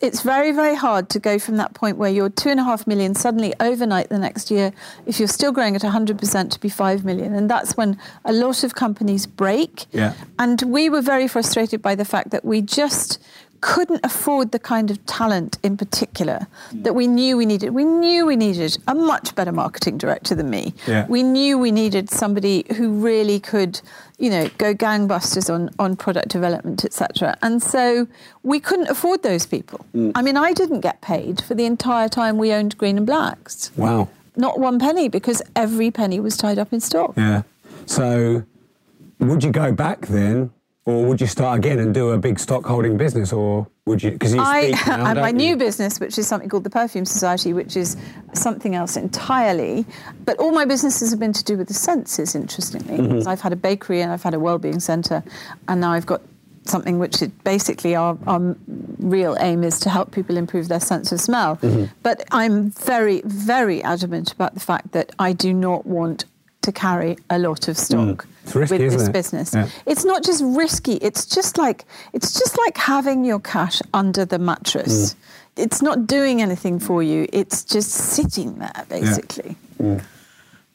it's 0.00 0.22
very, 0.22 0.52
very 0.52 0.74
hard 0.74 1.08
to 1.10 1.18
go 1.18 1.38
from 1.38 1.56
that 1.56 1.74
point 1.74 1.96
where 1.96 2.10
you're 2.10 2.28
two 2.28 2.48
and 2.50 2.60
a 2.60 2.64
half 2.64 2.86
million 2.86 3.14
suddenly 3.14 3.54
overnight 3.60 4.08
the 4.08 4.18
next 4.18 4.50
year, 4.50 4.72
if 5.06 5.18
you're 5.18 5.28
still 5.28 5.52
growing 5.52 5.76
at 5.76 5.82
100% 5.82 6.50
to 6.50 6.60
be 6.60 6.68
five 6.68 7.04
million. 7.04 7.34
And 7.34 7.48
that's 7.48 7.76
when 7.76 7.98
a 8.24 8.32
lot 8.32 8.64
of 8.64 8.74
companies 8.74 9.26
break. 9.26 9.86
Yeah. 9.92 10.14
And 10.38 10.60
we 10.62 10.88
were 10.88 11.02
very 11.02 11.28
frustrated 11.28 11.80
by 11.80 11.94
the 11.94 12.04
fact 12.04 12.30
that 12.30 12.44
we 12.44 12.60
just 12.60 13.22
couldn't 13.64 14.00
afford 14.04 14.52
the 14.52 14.58
kind 14.58 14.90
of 14.90 15.04
talent 15.06 15.56
in 15.62 15.74
particular 15.74 16.46
that 16.74 16.94
we 16.94 17.06
knew 17.06 17.34
we 17.34 17.46
needed. 17.46 17.70
We 17.70 17.86
knew 17.86 18.26
we 18.26 18.36
needed 18.36 18.76
a 18.86 18.94
much 18.94 19.34
better 19.34 19.52
marketing 19.52 19.96
director 19.96 20.34
than 20.34 20.50
me. 20.50 20.74
Yeah. 20.86 21.06
We 21.06 21.22
knew 21.22 21.56
we 21.56 21.72
needed 21.72 22.10
somebody 22.10 22.66
who 22.76 22.90
really 22.90 23.40
could, 23.40 23.80
you 24.18 24.28
know, 24.28 24.50
go 24.58 24.74
gangbusters 24.74 25.48
on, 25.52 25.70
on 25.78 25.96
product 25.96 26.28
development, 26.28 26.84
etc. 26.84 27.38
And 27.40 27.62
so 27.62 28.06
we 28.42 28.60
couldn't 28.60 28.88
afford 28.88 29.22
those 29.22 29.46
people. 29.46 29.86
Mm. 29.94 30.12
I 30.14 30.20
mean, 30.20 30.36
I 30.36 30.52
didn't 30.52 30.82
get 30.82 31.00
paid 31.00 31.40
for 31.40 31.54
the 31.54 31.64
entire 31.64 32.10
time 32.10 32.36
we 32.36 32.52
owned 32.52 32.76
Green 32.76 32.98
and 32.98 33.06
Blacks. 33.06 33.72
Wow. 33.78 34.10
Not 34.36 34.60
one 34.60 34.78
penny 34.78 35.08
because 35.08 35.40
every 35.56 35.90
penny 35.90 36.20
was 36.20 36.36
tied 36.36 36.58
up 36.58 36.70
in 36.70 36.80
stock. 36.80 37.14
Yeah. 37.16 37.44
So, 37.86 38.44
would 39.20 39.42
you 39.42 39.50
go 39.50 39.72
back 39.72 40.08
then, 40.08 40.50
or 40.86 41.04
would 41.06 41.20
you 41.20 41.26
start 41.26 41.58
again 41.58 41.78
and 41.78 41.94
do 41.94 42.10
a 42.10 42.18
big 42.18 42.38
stock 42.38 42.66
holding 42.66 42.96
business, 42.96 43.32
or 43.32 43.66
would 43.86 44.02
you? 44.02 44.10
Because 44.10 44.34
you 44.34 44.40
I 44.42 44.70
now, 44.70 44.76
have 44.76 45.14
don't 45.14 45.22
my 45.22 45.28
you? 45.28 45.34
new 45.34 45.56
business, 45.56 45.98
which 45.98 46.18
is 46.18 46.26
something 46.26 46.48
called 46.48 46.64
the 46.64 46.70
Perfume 46.70 47.06
Society, 47.06 47.52
which 47.52 47.76
is 47.76 47.96
something 48.34 48.74
else 48.74 48.96
entirely. 48.96 49.86
But 50.24 50.38
all 50.38 50.52
my 50.52 50.66
businesses 50.66 51.10
have 51.10 51.18
been 51.18 51.32
to 51.32 51.44
do 51.44 51.56
with 51.56 51.68
the 51.68 51.74
senses, 51.74 52.34
interestingly. 52.34 52.98
Mm-hmm. 52.98 53.08
Because 53.08 53.26
I've 53.26 53.40
had 53.40 53.52
a 53.52 53.56
bakery 53.56 54.02
and 54.02 54.12
I've 54.12 54.22
had 54.22 54.34
a 54.34 54.38
well-being 54.38 54.80
centre, 54.80 55.24
and 55.68 55.80
now 55.80 55.92
I've 55.92 56.06
got 56.06 56.20
something 56.66 56.98
which 56.98 57.20
is 57.22 57.28
basically 57.44 57.94
our, 57.94 58.18
our 58.26 58.56
real 58.98 59.36
aim 59.40 59.62
is 59.64 59.78
to 59.80 59.90
help 59.90 60.12
people 60.12 60.36
improve 60.36 60.68
their 60.68 60.80
sense 60.80 61.12
of 61.12 61.20
smell. 61.20 61.56
Mm-hmm. 61.56 61.92
But 62.02 62.24
I'm 62.30 62.70
very, 62.70 63.22
very 63.24 63.82
adamant 63.82 64.32
about 64.32 64.54
the 64.54 64.60
fact 64.60 64.92
that 64.92 65.12
I 65.18 65.32
do 65.32 65.52
not 65.52 65.86
want 65.86 66.24
to 66.64 66.72
carry 66.72 67.16
a 67.30 67.38
lot 67.38 67.68
of 67.68 67.76
stock 67.78 68.26
Mm. 68.46 68.54
Risky, 68.54 68.78
with 68.84 68.92
this 68.92 69.08
it? 69.08 69.12
business. 69.12 69.54
Yeah. 69.54 69.68
It's 69.86 70.04
not 70.04 70.22
just 70.22 70.42
risky. 70.44 70.94
It's 71.08 71.24
just 71.24 71.56
like 71.56 71.84
it's 72.12 72.32
just 72.38 72.58
like 72.58 72.76
having 72.76 73.24
your 73.24 73.40
cash 73.40 73.80
under 73.94 74.24
the 74.26 74.38
mattress. 74.38 75.14
Mm. 75.14 75.16
It's 75.64 75.80
not 75.80 76.06
doing 76.06 76.42
anything 76.42 76.78
for 76.80 77.02
you. 77.02 77.26
It's 77.32 77.64
just 77.64 77.90
sitting 77.90 78.58
there, 78.58 78.84
basically, 78.88 79.56
Mm. 79.80 80.02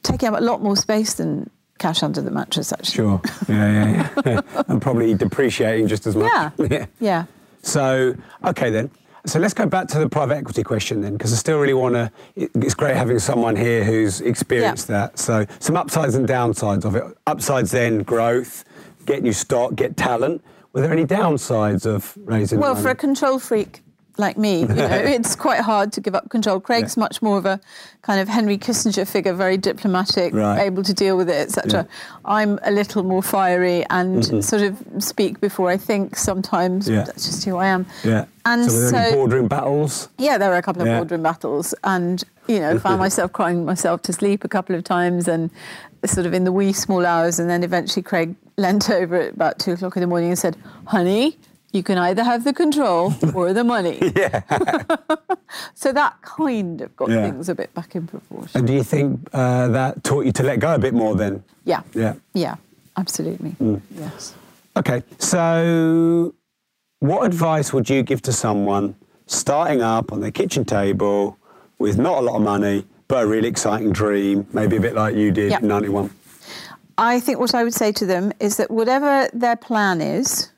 taking 0.03 0.29
up 0.29 0.39
a 0.39 0.43
lot 0.43 0.62
more 0.63 0.75
space 0.77 1.13
than 1.15 1.50
cash 1.77 2.01
under 2.03 2.22
the 2.22 2.31
mattress. 2.31 2.72
Actually, 2.74 2.96
Sure. 2.96 3.22
Yeah, 3.48 3.72
yeah, 3.77 4.10
yeah. 4.25 4.41
and 4.67 4.81
probably 4.81 5.13
depreciating 5.13 5.88
just 5.88 6.08
as 6.08 6.15
much. 6.15 6.31
Yeah, 6.34 6.50
yeah. 6.72 6.86
yeah. 7.00 7.25
So, 7.62 8.15
okay 8.43 8.69
then. 8.72 8.89
So 9.29 9.38
let's 9.38 9.53
go 9.53 9.67
back 9.67 9.88
to 9.89 10.00
the 10.00 10.09
private 10.09 10.38
equity 10.38 10.63
question 10.63 11.01
then, 11.01 11.13
because 11.13 11.31
I 11.31 11.36
still 11.36 11.59
really 11.59 11.75
want 11.75 11.93
to. 11.93 12.12
It's 12.36 12.74
great 12.74 12.95
having 12.95 13.19
someone 13.19 13.55
here 13.55 13.83
who's 13.83 14.21
experienced 14.21 14.89
Yeah. 14.89 15.01
that. 15.01 15.19
So, 15.19 15.45
some 15.59 15.77
upsides 15.77 16.15
and 16.15 16.27
downsides 16.27 16.83
of 16.83 16.95
it. 16.95 17.03
Upsides 17.27 17.69
then 17.69 18.00
growth, 18.01 18.63
get 19.05 19.21
new 19.21 19.31
stock, 19.31 19.75
get 19.75 19.95
talent. 19.95 20.41
Were 20.74 20.81
there 20.81 20.91
any 20.91 21.05
downsides 21.05 21.86
of 21.86 22.17
raising? 22.25 22.59
Well, 22.59 22.74
money? 22.74 22.83
for 22.83 22.89
a 22.89 22.95
control 22.95 23.38
freak 23.38 23.83
like 24.20 24.38
me, 24.38 24.60
you 24.62 24.68
know, 24.68 24.88
it's 25.18 25.36
quite 25.36 25.62
hard 25.62 25.92
to 25.94 26.02
give 26.02 26.14
up 26.14 26.30
control. 26.30 26.60
Craig's 26.60 26.96
Yeah. 26.98 27.02
much 27.06 27.22
more 27.22 27.38
of 27.38 27.46
a 27.46 27.60
kind 28.02 28.20
of 28.20 28.28
Henry 28.28 28.58
Kissinger 28.58 29.08
figure, 29.08 29.34
very 29.34 29.58
diplomatic, 29.58 30.34
Right. 30.34 30.60
able 30.62 30.84
to 30.84 30.94
deal 30.94 31.16
with 31.18 31.30
it, 31.30 31.38
etc. 31.48 31.88
I'm 32.26 32.60
a 32.64 32.72
little 32.72 33.04
more 33.04 33.24
fiery 33.24 33.86
and 33.90 34.26
sort 34.44 34.62
of 34.62 34.78
speak 35.00 35.40
before 35.40 35.70
I 35.70 35.78
think 35.78 36.16
sometimes. 36.18 36.86
Mm-hmm. 36.86 36.94
Yeah. 36.96 37.04
That's 37.06 37.26
just 37.26 37.46
who 37.46 37.56
I 37.58 37.68
am. 37.68 37.86
yeah. 38.04 38.26
And 38.46 38.70
so, 38.70 38.78
were 38.78 38.92
there 38.92 39.00
any 39.02 39.10
so- 39.10 39.16
boardroom 39.16 39.48
battles? 39.48 40.10
Yeah, 40.18 40.38
there 40.38 40.50
were 40.50 40.58
a 40.58 40.62
couple 40.62 40.82
of 40.82 40.88
Yeah. 40.88 40.98
boardroom 40.98 41.24
battles, 41.24 41.74
and 41.84 42.24
you 42.48 42.60
know, 42.60 42.78
found 42.80 43.00
myself 43.08 43.32
crying 43.32 43.64
myself 43.66 44.02
to 44.04 44.14
sleep 44.14 44.44
a 44.44 44.48
couple 44.50 44.76
of 44.76 44.84
times, 44.84 45.28
and 45.28 45.50
sort 46.06 46.26
of 46.26 46.34
in 46.34 46.44
the 46.46 46.52
wee 46.52 46.74
small 46.74 47.06
hours, 47.06 47.40
and 47.40 47.50
then 47.50 47.64
eventually 47.64 48.02
Craig 48.02 48.36
leant 48.58 48.90
over 48.90 49.16
at 49.16 49.34
about 49.34 49.60
two 49.60 49.74
o'clock 49.74 49.96
in 49.96 50.02
the 50.02 50.08
morning 50.08 50.30
and 50.30 50.40
said, 50.40 50.58
"Honey." 50.86 51.38
You 51.72 51.84
can 51.84 51.98
either 52.00 52.24
have 52.24 52.44
the 52.44 52.54
control 52.54 53.14
or 53.36 53.54
the 53.54 53.64
money. 53.64 54.00
Yeah. 54.16 54.42
So 55.74 55.92
that 55.94 56.22
kind 56.22 56.82
of 56.82 56.96
got 56.96 57.10
Yeah. 57.10 57.24
things 57.24 57.50
a 57.50 57.56
bit 57.56 57.74
back 57.74 57.96
in 57.96 58.06
proportion. 58.06 58.52
and 58.60 58.68
do 58.68 58.74
you 58.74 58.84
think 58.84 59.28
uh, 59.34 59.68
that 59.70 60.04
taught 60.04 60.26
you 60.26 60.32
to 60.34 60.44
let 60.44 60.60
go 60.60 60.76
a 60.76 60.78
bit 60.80 60.94
more 60.94 61.16
then? 61.16 61.44
Yeah. 61.66 61.82
Yeah. 61.96 62.14
Yeah, 62.34 62.56
absolutely. 62.98 63.52
Mm. 63.60 63.82
Yes. 63.98 64.36
Okay, 64.78 65.02
so 65.18 66.36
what 67.00 67.26
advice 67.26 67.74
would 67.74 67.90
you 67.90 68.04
give 68.04 68.22
to 68.24 68.32
someone 68.32 68.94
starting 69.26 69.82
up 69.82 70.12
on 70.12 70.20
their 70.22 70.32
kitchen 70.32 70.66
table 70.66 71.38
with 71.80 71.98
not 71.98 72.20
a 72.20 72.22
lot 72.22 72.36
of 72.36 72.44
money, 72.44 72.86
but 73.08 73.24
a 73.24 73.28
really 73.28 73.48
exciting 73.50 73.92
dream, 73.92 74.46
maybe 74.54 74.76
a 74.78 74.82
bit 74.82 74.94
like 74.94 75.16
you 75.16 75.32
did 75.32 75.52
in 75.54 75.68
91? 75.68 76.12
I 76.98 77.20
think 77.20 77.40
what 77.40 77.56
I 77.56 77.64
would 77.64 77.74
say 77.74 77.92
to 77.94 78.06
them 78.06 78.32
is 78.40 78.58
that 78.58 78.70
whatever 78.70 79.30
their 79.34 79.56
plan 79.56 80.00
is, 80.02 80.52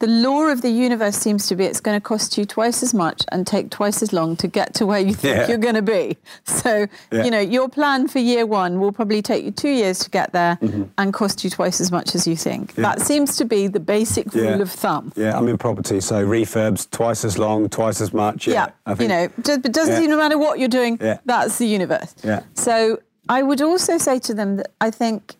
the 0.00 0.06
law 0.06 0.46
of 0.46 0.62
the 0.62 0.70
universe 0.70 1.16
seems 1.16 1.46
to 1.48 1.54
be 1.54 1.64
it's 1.64 1.78
going 1.80 1.96
to 1.96 2.00
cost 2.02 2.36
you 2.36 2.44
twice 2.44 2.82
as 2.82 2.92
much 2.92 3.22
and 3.30 3.46
take 3.46 3.70
twice 3.70 4.02
as 4.02 4.12
long 4.12 4.34
to 4.36 4.48
get 4.48 4.74
to 4.74 4.86
where 4.86 4.98
you 4.98 5.14
think 5.14 5.36
Yeah. 5.36 5.48
you're 5.48 5.58
going 5.58 5.74
to 5.76 5.82
be. 5.82 6.16
So, 6.44 6.86
Yeah. 7.12 7.24
you 7.24 7.30
know, 7.30 7.38
your 7.38 7.68
plan 7.68 8.08
for 8.08 8.18
year 8.18 8.44
one 8.46 8.80
will 8.80 8.92
probably 8.92 9.22
take 9.22 9.44
you 9.44 9.50
two 9.50 9.68
years 9.68 9.98
to 10.00 10.10
get 10.10 10.32
there 10.32 10.56
Mm-hmm. 10.62 10.84
and 10.98 11.12
cost 11.12 11.44
you 11.44 11.50
twice 11.50 11.80
as 11.80 11.92
much 11.92 12.14
as 12.14 12.26
you 12.26 12.34
think. 12.34 12.74
That 12.76 13.00
seems 13.00 13.36
to 13.36 13.44
be 13.44 13.68
the 13.68 13.78
basic 13.80 14.34
rule 14.34 14.60
of 14.62 14.70
thumb. 14.70 15.12
Yeah, 15.16 15.36
I'm 15.36 15.46
in 15.48 15.58
property, 15.58 16.00
so 16.00 16.26
refurbs 16.26 16.90
twice 16.90 17.24
as 17.24 17.38
long, 17.38 17.68
twice 17.68 18.00
as 18.00 18.12
much. 18.12 18.48
Yeah, 18.48 18.70
I 18.86 18.94
you 18.94 19.06
know, 19.08 19.28
just, 19.42 19.64
it 19.66 19.72
doesn't 19.72 19.94
Yeah. 19.94 20.00
seem 20.00 20.10
no 20.10 20.16
matter 20.16 20.38
what 20.38 20.58
you're 20.58 20.68
doing, 20.80 20.98
Yeah. 21.00 21.18
that's 21.26 21.58
the 21.58 21.66
universe. 21.66 22.14
Yeah. 22.24 22.40
So 22.54 22.98
I 23.28 23.42
would 23.42 23.60
also 23.60 23.98
say 23.98 24.18
to 24.20 24.32
them 24.34 24.56
that 24.56 24.70
I 24.80 24.90
think, 24.90 25.34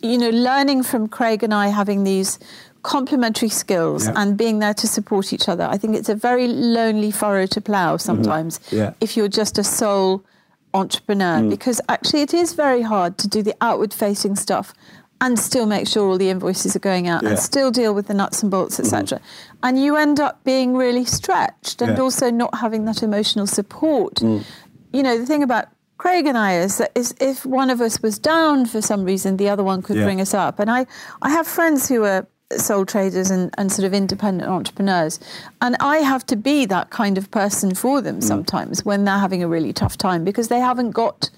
you 0.00 0.18
know, 0.18 0.30
learning 0.30 0.82
from 0.84 1.08
Craig 1.08 1.42
and 1.42 1.52
I 1.52 1.68
having 1.68 2.04
these 2.04 2.38
complementary 2.82 3.48
skills 3.48 4.06
Yeah. 4.06 4.14
and 4.16 4.36
being 4.36 4.58
there 4.58 4.74
to 4.74 4.86
support 4.88 5.32
each 5.32 5.48
other, 5.48 5.64
I 5.70 5.78
think 5.78 5.96
it's 5.96 6.08
a 6.08 6.14
very 6.14 6.48
lonely 6.48 7.10
furrow 7.10 7.46
to 7.46 7.60
plough 7.60 7.96
sometimes 7.96 8.58
Mm-hmm. 8.58 8.76
Yeah. 8.76 8.92
if 9.00 9.16
you're 9.16 9.28
just 9.28 9.58
a 9.58 9.64
sole 9.64 10.22
entrepreneur, 10.74 11.38
Mm. 11.40 11.50
because 11.50 11.80
actually 11.88 12.22
it 12.22 12.34
is 12.34 12.54
very 12.54 12.82
hard 12.82 13.18
to 13.18 13.28
do 13.28 13.42
the 13.42 13.54
outward 13.60 13.92
facing 13.94 14.36
stuff. 14.36 14.72
And 15.20 15.38
still 15.38 15.66
make 15.66 15.86
sure 15.86 16.08
all 16.08 16.18
the 16.18 16.30
invoices 16.30 16.74
are 16.74 16.80
going 16.80 17.06
out, 17.06 17.22
Yeah. 17.22 17.28
and 17.30 17.38
still 17.38 17.70
deal 17.70 17.94
with 17.94 18.08
the 18.08 18.14
nuts 18.14 18.42
and 18.42 18.50
bolts, 18.50 18.80
etc. 18.80 19.20
And 19.62 19.80
you 19.80 19.94
end 19.94 20.18
up 20.18 20.42
being 20.42 20.76
really 20.76 21.04
stretched, 21.04 21.80
and 21.80 21.96
also 22.00 22.28
not 22.30 22.56
having 22.56 22.86
that 22.86 23.04
emotional 23.04 23.46
support. 23.46 24.20
You 24.20 25.02
know, 25.04 25.16
the 25.16 25.24
thing 25.24 25.44
about 25.44 25.66
Craig 25.96 26.26
and 26.26 26.36
I 26.36 26.54
is 26.54 26.78
that 26.78 26.90
is 26.96 27.14
if 27.20 27.46
one 27.46 27.70
of 27.70 27.80
us 27.80 28.02
was 28.02 28.18
down 28.18 28.66
for 28.66 28.82
some 28.82 29.04
reason, 29.04 29.36
the 29.36 29.48
other 29.48 29.62
one 29.62 29.80
could 29.82 29.96
Yeah. 29.98 30.04
bring 30.06 30.20
us 30.20 30.34
up. 30.34 30.58
And 30.58 30.68
I, 30.68 30.86
I 31.22 31.30
have 31.30 31.46
friends 31.46 31.86
who 31.88 32.02
are 32.04 32.26
sole 32.58 32.84
traders 32.86 33.30
and, 33.30 33.52
and 33.58 33.70
sort 33.72 33.86
of 33.86 33.92
independent 33.94 34.48
entrepreneurs. 34.50 35.18
And 35.60 35.76
I 35.80 35.98
have 35.98 36.24
to 36.26 36.36
be 36.36 36.66
that 36.66 36.90
kind 36.90 37.18
of 37.18 37.30
person 37.30 37.74
for 37.74 38.00
them 38.00 38.18
Mm. 38.20 38.24
sometimes 38.24 38.84
when 38.84 39.04
they're 39.04 39.18
having 39.18 39.42
a 39.42 39.48
really 39.48 39.72
tough 39.72 39.96
time 39.96 40.24
because 40.24 40.48
they 40.48 40.60
haven't 40.60 40.90
got 40.92 41.30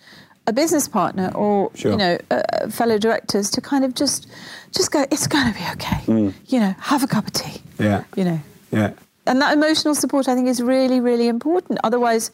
a 0.46 0.52
business 0.52 0.86
partner 0.88 1.30
or 1.34 1.70
Sure. 1.74 1.92
you 1.92 1.96
know 1.96 2.18
uh, 2.30 2.68
fellow 2.68 2.98
directors 2.98 3.48
to 3.50 3.60
kind 3.62 3.82
of 3.84 3.94
just 3.94 4.26
just 4.72 4.90
go 4.90 5.06
it's 5.10 5.26
going 5.26 5.50
to 5.52 5.58
be 5.58 5.64
okay 5.72 6.32
you 6.46 6.60
know 6.60 6.74
have 6.80 7.02
a 7.02 7.06
cup 7.06 7.26
of 7.26 7.32
tea 7.32 7.62
Mm. 7.78 7.84
Yeah. 7.84 8.04
you 8.16 8.24
know 8.24 8.40
Yeah. 8.70 8.90
and 9.26 9.40
that 9.40 9.54
emotional 9.54 9.94
support, 9.94 10.28
I 10.28 10.34
think, 10.34 10.48
is 10.48 10.60
really, 10.60 11.00
really 11.00 11.28
important. 11.28 11.78
Otherwise, 11.82 12.30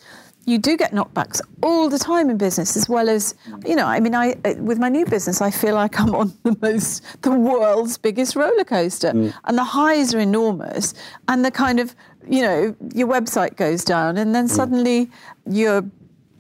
you 0.47 0.59
do 0.59 0.77
get 0.77 0.93
knockbacks 0.93 1.41
all 1.63 1.89
the 1.89 1.99
time 1.99 2.31
in 2.31 2.37
business, 2.37 2.77
as 2.77 2.89
well 2.89 3.09
as, 3.09 3.35
you 3.65 3.77
know, 3.77 3.87
I 3.87 4.01
mean, 4.01 4.15
I 4.15 4.37
uh, 4.45 4.55
with 4.59 4.79
my 4.79 4.89
new 4.89 5.05
business, 5.05 5.41
I 5.41 5.51
feel 5.51 5.75
like 5.75 6.01
I'm 6.01 6.15
on 6.15 6.33
the 6.43 6.57
most, 6.61 7.05
the 7.23 7.31
world's 7.31 7.99
biggest 7.99 8.35
roller 8.37 8.65
coaster, 8.65 9.09
and 9.09 9.59
the 9.59 9.65
highs 9.65 10.15
are 10.15 10.21
enormous, 10.21 10.95
and 11.29 11.45
the 11.45 11.51
kind 11.51 11.79
of, 11.79 11.95
you 12.29 12.43
know, 12.43 12.75
your 12.95 13.09
website 13.09 13.57
goes 13.57 13.85
down, 13.85 14.17
and 14.17 14.35
then 14.35 14.49
suddenly 14.49 15.11
you're 15.47 15.85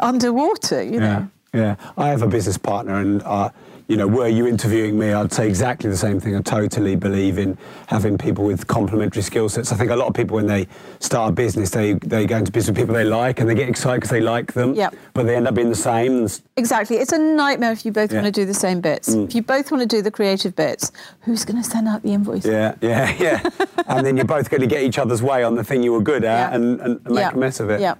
underwater, 0.00 0.82
you 0.82 1.00
know. 1.00 1.06
Yeah. 1.06 1.26
Yeah, 1.52 1.74
I 1.98 2.10
have 2.10 2.22
a 2.22 2.28
business 2.28 2.56
partner, 2.56 3.00
and 3.00 3.24
uh, 3.24 3.50
you 3.90 3.96
know, 3.96 4.06
were 4.06 4.28
you 4.28 4.46
interviewing 4.46 4.96
me, 4.96 5.12
I'd 5.12 5.32
say 5.32 5.48
exactly 5.48 5.90
the 5.90 5.96
same 5.96 6.20
thing. 6.20 6.36
I 6.36 6.42
totally 6.42 6.94
believe 6.94 7.38
in 7.38 7.58
having 7.88 8.16
people 8.16 8.44
with 8.44 8.68
complementary 8.68 9.20
skill 9.22 9.48
sets. 9.48 9.72
I 9.72 9.76
think 9.76 9.90
a 9.90 9.96
lot 9.96 10.06
of 10.06 10.14
people, 10.14 10.36
when 10.36 10.46
they 10.46 10.68
start 11.00 11.30
a 11.30 11.32
business, 11.32 11.70
they 11.70 11.94
they 11.94 12.24
go 12.24 12.36
into 12.36 12.52
business 12.52 12.68
with 12.68 12.76
people 12.76 12.94
they 12.94 13.02
like, 13.02 13.40
and 13.40 13.50
they 13.50 13.54
get 13.56 13.68
excited 13.68 13.96
because 13.96 14.10
they 14.10 14.20
like 14.20 14.52
them. 14.52 14.74
Yep. 14.74 14.94
But 15.12 15.24
they 15.24 15.34
end 15.34 15.48
up 15.48 15.54
being 15.56 15.70
the 15.70 15.74
same. 15.74 16.28
Exactly. 16.56 16.98
It's 16.98 17.10
a 17.10 17.18
nightmare 17.18 17.72
if 17.72 17.84
you 17.84 17.90
both 17.90 18.12
Yeah. 18.12 18.20
Mm. 18.20 18.22
want 18.22 18.34
to 18.36 18.40
do 18.42 18.46
the 18.46 18.54
same 18.54 18.80
bits. 18.80 19.08
If 19.08 19.34
you 19.34 19.42
both 19.42 19.72
want 19.72 19.82
to 19.82 19.88
do 19.96 20.02
the 20.02 20.12
creative 20.12 20.54
bits, 20.54 20.92
who's 21.22 21.44
going 21.44 21.60
to 21.60 21.68
send 21.68 21.88
out 21.88 22.04
the 22.04 22.12
invoice? 22.12 22.46
Yeah, 22.46 22.76
yeah, 22.80 23.12
yeah. 23.18 23.42
and 23.88 24.06
then 24.06 24.16
you're 24.16 24.24
both 24.24 24.50
going 24.50 24.60
to 24.60 24.68
get 24.68 24.84
each 24.84 24.98
other's 24.98 25.20
way 25.20 25.42
on 25.42 25.56
the 25.56 25.64
thing 25.64 25.82
you 25.82 25.92
were 25.92 26.00
good 26.00 26.22
at 26.22 26.50
Yeah. 26.50 26.54
and, 26.56 26.80
and 26.80 27.04
make 27.06 27.18
Yeah. 27.18 27.30
a 27.32 27.36
mess 27.36 27.58
of 27.58 27.70
it. 27.70 27.80
Yeah. 27.80 27.94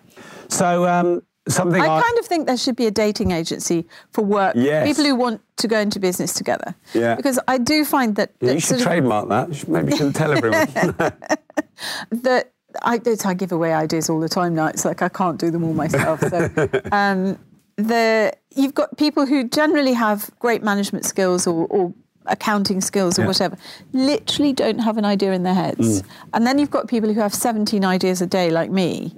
So 0.46 0.86
um, 0.86 1.22
something 1.48 1.80
I 1.80 2.00
kind 2.00 2.18
of 2.18 2.26
think 2.26 2.46
there 2.46 2.56
should 2.56 2.76
be 2.76 2.86
a 2.86 2.90
dating 2.90 3.30
agency 3.32 3.86
for 4.12 4.22
work. 4.22 4.54
Yes. 4.56 4.86
People 4.86 5.04
who 5.04 5.14
want 5.16 5.40
to 5.56 5.68
go 5.68 5.78
into 5.78 5.98
business 5.98 6.32
together. 6.32 6.74
Yeah. 6.94 7.14
Because 7.14 7.38
I 7.48 7.58
do 7.58 7.84
find 7.84 8.16
that, 8.16 8.32
Yeah, 8.40 8.48
that 8.48 8.54
you 8.54 8.60
should 8.60 8.68
sort 8.68 8.80
of- 8.80 8.86
trademark 8.86 9.28
that. 9.28 9.68
Maybe 9.68 9.92
you 9.92 9.96
shouldn't 9.96 10.16
tell 10.16 10.32
everyone. 10.32 10.66
that 12.10 12.52
I, 12.82 13.00
it's, 13.04 13.24
I 13.26 13.34
give 13.34 13.52
away 13.52 13.72
ideas 13.72 14.08
all 14.10 14.20
the 14.20 14.28
time 14.28 14.54
now. 14.54 14.66
It's 14.66 14.84
like 14.84 15.02
I 15.02 15.08
can't 15.08 15.38
do 15.38 15.50
them 15.50 15.64
all 15.64 15.74
myself. 15.74 16.20
So, 16.20 16.50
um, 16.92 17.38
the 17.76 18.32
you've 18.54 18.74
got 18.74 18.96
people 18.96 19.26
who 19.26 19.48
generally 19.48 19.94
have 19.94 20.30
great 20.38 20.62
management 20.62 21.04
skills 21.04 21.46
or, 21.46 21.66
or 21.66 21.94
accounting 22.26 22.80
skills 22.80 23.18
or 23.18 23.22
Yeah. 23.22 23.28
whatever, 23.28 23.56
literally 23.92 24.52
don't 24.52 24.78
have 24.80 24.96
an 24.98 25.04
idea 25.04 25.32
in 25.32 25.42
their 25.42 25.54
heads. 25.54 26.02
And 26.34 26.46
then 26.46 26.58
you've 26.58 26.70
got 26.70 26.88
people 26.88 27.12
who 27.12 27.20
have 27.20 27.34
17 27.34 27.84
ideas 27.84 28.20
a 28.22 28.26
day, 28.26 28.50
like 28.50 28.70
me, 28.70 29.14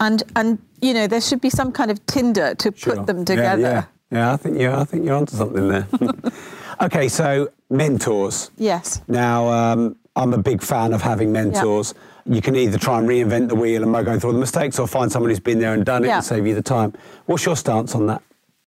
and 0.00 0.22
and 0.36 0.58
you 0.80 0.94
know 0.94 1.06
there 1.06 1.20
should 1.20 1.40
be 1.40 1.50
some 1.50 1.72
kind 1.72 1.90
of 1.90 2.04
Tinder 2.06 2.54
to 2.56 2.72
Sure. 2.74 2.96
put 2.96 3.06
them 3.06 3.24
together. 3.24 3.60
Yeah, 3.62 3.70
yeah. 3.72 3.84
Yeah, 4.10 4.32
I 4.32 4.36
think 4.36 4.60
you're, 4.60 4.74
I 4.74 4.84
think 4.84 5.04
you're 5.04 5.16
onto 5.16 5.34
something 5.36 5.68
there. 5.68 5.88
okay, 6.82 7.08
so 7.08 7.48
mentors. 7.70 8.50
Yes. 8.56 9.02
Now, 9.08 9.48
um, 9.48 9.96
I'm 10.14 10.32
a 10.32 10.38
big 10.38 10.62
fan 10.62 10.92
of 10.92 11.02
having 11.02 11.32
mentors. 11.32 11.94
Yeah. 12.26 12.34
You 12.36 12.40
can 12.40 12.54
either 12.54 12.78
try 12.78 12.98
and 13.00 13.08
reinvent 13.08 13.48
the 13.48 13.54
wheel 13.56 13.82
and 13.82 13.92
go 14.06 14.18
through 14.18 14.30
all 14.30 14.34
the 14.34 14.38
mistakes, 14.40 14.78
or 14.78 14.86
find 14.86 15.10
someone 15.10 15.30
who's 15.30 15.40
been 15.40 15.58
there 15.58 15.74
and 15.74 15.84
done 15.84 16.04
it 16.04 16.08
Yeah. 16.08 16.16
and 16.16 16.24
save 16.24 16.46
you 16.46 16.54
the 16.54 16.62
time. 16.62 16.92
What's 17.26 17.44
your 17.44 17.56
stance 17.56 17.94
on 17.94 18.06
that? 18.06 18.22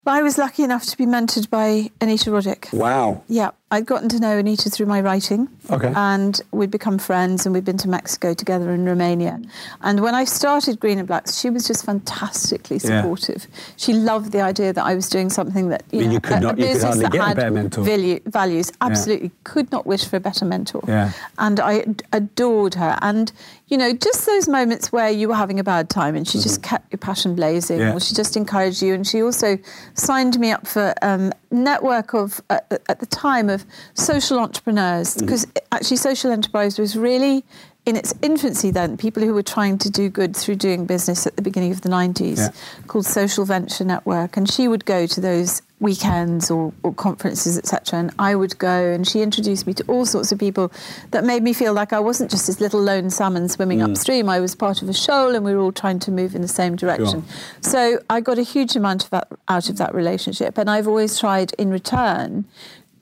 I 0.09 0.23
was 0.23 0.37
lucky 0.38 0.62
enough 0.62 0.85
to 0.87 0.97
be 0.97 1.05
mentored 1.07 1.49
by 1.50 1.90
Anita 2.00 2.31
Roddick. 2.31 2.73
Wow. 2.73 3.23
Yeah, 3.28 3.50
I'd 3.73 3.85
gotten 3.85 4.08
to 4.11 4.20
know 4.20 4.38
Anita 4.38 4.70
through 4.70 4.87
my 4.87 5.00
writing. 5.00 5.49
Okay. 5.70 5.92
And 5.96 6.40
we'd 6.52 6.70
become 6.70 6.99
friends 6.99 7.44
and 7.46 7.52
we'd 7.52 7.64
been 7.64 7.78
to 7.78 7.88
Mexico 7.88 8.32
together 8.32 8.70
and 8.70 8.87
Romania. 8.87 9.40
And 9.80 10.00
when 10.00 10.14
I 10.14 10.23
started 10.25 10.78
Green 10.78 10.99
and 11.00 11.08
Blacks, 11.08 11.37
she 11.37 11.50
was 11.50 11.66
just 11.66 11.85
fantastically 11.85 12.78
supportive. 12.78 13.49
Yeah. 13.50 13.58
She 13.76 13.92
loved 13.92 14.30
the 14.30 14.40
idea 14.40 14.73
that 14.73 14.85
I 14.85 14.94
was 14.94 15.08
doing 15.08 15.30
something 15.30 15.68
that, 15.70 15.82
you 15.90 15.99
I 15.99 16.02
mean, 16.02 16.08
know, 16.11 16.14
you 16.14 16.20
could 16.20 16.32
a- 16.32 16.37
a 16.37 16.40
not- 16.40 16.58
you 16.58 16.64
could 16.66 16.73
business 16.75 16.99
that 16.99 17.14
a 17.16 17.23
had 17.25 17.52
mentor. 17.52 17.82
value- 17.82 18.20
values. 18.26 18.70
Absolutely 18.80 19.32
could 19.42 19.73
not 19.73 19.85
wish 19.85 20.04
for 20.04 20.14
a 20.14 20.20
better 20.20 20.44
mentor. 20.44 20.85
Yeah. 20.87 21.11
And 21.38 21.58
I 21.58 21.87
adored 22.12 22.75
her. 22.75 22.96
And, 23.02 23.32
you 23.66 23.76
know, 23.78 23.92
just 23.92 24.26
those 24.26 24.49
moments 24.49 24.92
where 24.92 25.11
you 25.11 25.26
were 25.28 25.35
having 25.35 25.58
a 25.58 25.64
bad 25.64 25.90
time 25.90 26.14
and 26.14 26.26
she 26.28 26.38
just 26.38 26.62
kept 26.62 26.92
your 26.92 26.99
passion 26.99 27.35
blazing 27.35 27.78
Mm-hmm. 27.80 27.88
Yeah. 27.88 27.94
or 27.96 28.00
she 28.00 28.14
just 28.14 28.37
encouraged 28.37 28.80
you. 28.80 28.94
And 28.94 29.04
she 29.04 29.23
also 29.25 29.58
signed 29.94 30.38
me 30.38 30.52
up 30.52 30.68
for 30.68 30.94
um, 31.02 31.32
network 31.50 32.14
of, 32.14 32.40
uh, 32.49 32.61
at 32.88 33.00
the 33.00 33.06
time, 33.06 33.50
of 33.57 33.65
social 33.95 34.39
entrepreneurs. 34.39 35.09
Mm-hmm. 35.15 35.27
Because 35.27 35.47
actually 35.73 35.97
social 35.97 36.31
enterprise 36.31 36.79
was 36.79 36.97
really 36.97 37.45
in 37.87 37.95
its 37.95 38.13
infancy 38.21 38.73
then, 38.73 38.97
people 38.97 39.23
who 39.23 39.33
were 39.33 39.45
trying 39.45 39.79
to 39.79 39.89
do 39.89 40.09
good 40.09 40.35
through 40.37 40.57
doing 40.57 40.87
business 40.87 41.25
at 41.25 41.37
the 41.37 41.43
beginning 41.43 41.71
of 41.71 41.83
the 41.83 41.89
90s, 41.89 42.39
Yeah. 42.39 42.49
called 42.89 43.07
Social 43.07 43.45
Venture 43.45 43.85
Network. 43.85 44.37
And 44.37 44.51
she 44.51 44.67
would 44.67 44.85
go 44.85 45.07
to 45.07 45.21
those 45.21 45.63
weekends 45.79 46.51
or, 46.51 46.73
or 46.83 46.93
conferences, 46.93 47.57
etc. 47.57 48.01
And 48.01 48.11
I 48.19 48.35
would 48.35 48.59
go, 48.59 48.91
and 48.93 49.07
she 49.07 49.23
introduced 49.23 49.69
me 49.69 49.75
to 49.75 49.85
all 49.87 50.05
sorts 50.05 50.33
of 50.33 50.39
people 50.41 50.73
that 51.13 51.23
made 51.23 51.45
me 51.45 51.53
feel 51.53 51.75
like 51.75 51.93
I 51.93 52.01
wasn't 52.01 52.29
just 52.29 52.49
this 52.49 52.61
little 52.61 52.81
lone 52.81 53.09
salmon 53.09 53.49
swimming 53.49 53.79
Mm. 53.79 53.91
upstream. 53.91 54.29
I 54.29 54.41
was 54.41 54.57
part 54.57 54.83
of 54.83 54.89
a 54.89 54.93
shoal, 54.93 55.37
and 55.37 55.45
we 55.45 55.55
were 55.55 55.61
all 55.61 55.71
trying 55.71 56.01
to 56.01 56.11
move 56.11 56.35
in 56.35 56.43
the 56.43 56.49
same 56.49 56.75
direction. 56.75 57.23
So 57.61 58.01
I 58.11 58.21
got 58.21 58.37
a 58.37 58.43
huge 58.43 58.75
amount 58.75 59.05
of 59.05 59.11
that 59.11 59.29
out 59.47 59.69
of 59.71 59.77
that 59.77 59.95
relationship, 59.95 60.59
and 60.59 60.69
I've 60.69 60.89
always 60.89 61.21
tried 61.21 61.53
in 61.57 61.71
return 61.71 62.47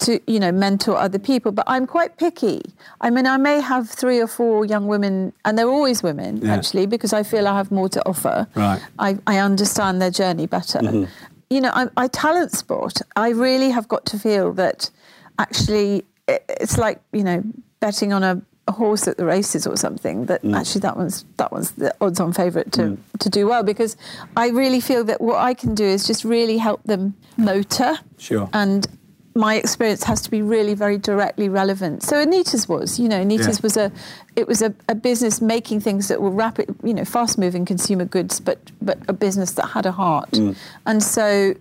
to 0.07 0.21
you 0.27 0.39
know 0.39 0.53
mentor 0.53 0.97
other 0.97 1.19
people 1.19 1.51
but 1.53 1.65
i'm 1.67 1.87
quite 1.87 2.17
picky 2.19 2.61
i 3.01 3.11
mean 3.11 3.27
i 3.27 3.37
may 3.37 3.61
have 3.61 3.89
three 3.89 4.21
or 4.21 4.27
four 4.27 4.65
young 4.65 4.87
women 4.87 5.33
and 5.45 5.57
they're 5.57 5.75
always 5.79 6.03
women 6.03 6.31
Yeah. 6.39 6.55
actually 6.55 6.87
because 6.87 7.13
i 7.13 7.23
feel 7.23 7.47
i 7.49 7.55
have 7.57 7.71
more 7.71 7.89
to 7.97 8.01
offer 8.13 8.47
Right. 8.55 8.81
I, 8.99 9.19
I 9.27 9.39
understand 9.39 10.01
their 10.01 10.11
journey 10.11 10.47
better. 10.47 10.79
Mm-hmm. 10.79 11.05
You 11.51 11.61
know, 11.61 11.71
I, 11.75 11.89
I 11.97 12.09
talent 12.09 12.53
sport. 12.53 13.01
I 13.17 13.31
really 13.31 13.71
have 13.71 13.87
got 13.89 14.07
to 14.07 14.19
feel 14.19 14.53
that 14.55 14.91
actually 15.39 16.05
it, 16.29 16.45
it's 16.49 16.79
like 16.79 17.01
you 17.13 17.25
know 17.25 17.43
betting 17.81 18.13
on 18.13 18.23
a, 18.23 18.41
a 18.67 18.73
horse 18.73 19.07
at 19.09 19.17
the 19.17 19.25
races 19.25 19.67
or 19.67 19.77
something. 19.77 20.27
That 20.27 20.43
mm. 20.43 20.57
actually 20.57 20.81
that 20.83 20.97
one's 20.97 21.25
that 21.37 21.53
one's 21.53 21.73
the 21.73 21.95
odds-on 22.01 22.33
favourite 22.33 22.73
to 22.73 22.83
mm. 22.83 22.99
to 23.19 23.29
do 23.29 23.47
well 23.47 23.63
because 23.63 23.97
I 24.37 24.49
really 24.49 24.81
feel 24.81 25.05
that 25.05 25.21
what 25.21 25.39
I 25.39 25.55
can 25.55 25.75
do 25.75 25.85
is 25.85 26.07
just 26.07 26.25
really 26.25 26.59
help 26.59 26.83
them 26.85 27.15
motor. 27.37 27.99
Sure. 28.19 28.49
And 28.53 28.87
my 29.35 29.57
experience 29.57 30.05
has 30.05 30.21
to 30.23 30.31
be 30.31 30.43
really 30.43 30.75
very 30.75 30.97
directly 30.97 31.49
relevant. 31.49 32.03
So 32.05 32.19
Anita's 32.21 32.69
was, 32.69 33.01
you 33.01 33.09
know, 33.09 33.17
Anita's 33.17 33.59
Yeah. 33.59 33.63
was 33.63 33.77
a, 33.77 33.93
it 34.37 34.47
was 34.47 34.63
a, 34.63 34.73
a 34.89 34.95
business 34.95 35.41
making 35.41 35.81
things 35.81 36.07
that 36.09 36.21
were 36.23 36.31
rapid, 36.31 36.75
you 36.85 36.95
know, 36.95 37.05
fast-moving 37.05 37.65
consumer 37.65 38.05
goods, 38.05 38.39
but 38.41 38.59
but 38.81 38.99
a 39.09 39.13
business 39.13 39.53
that 39.53 39.67
had 39.67 39.87
a 39.87 39.93
heart. 39.93 40.31
Mm. 40.33 40.57
And 40.87 41.03
so, 41.03 41.55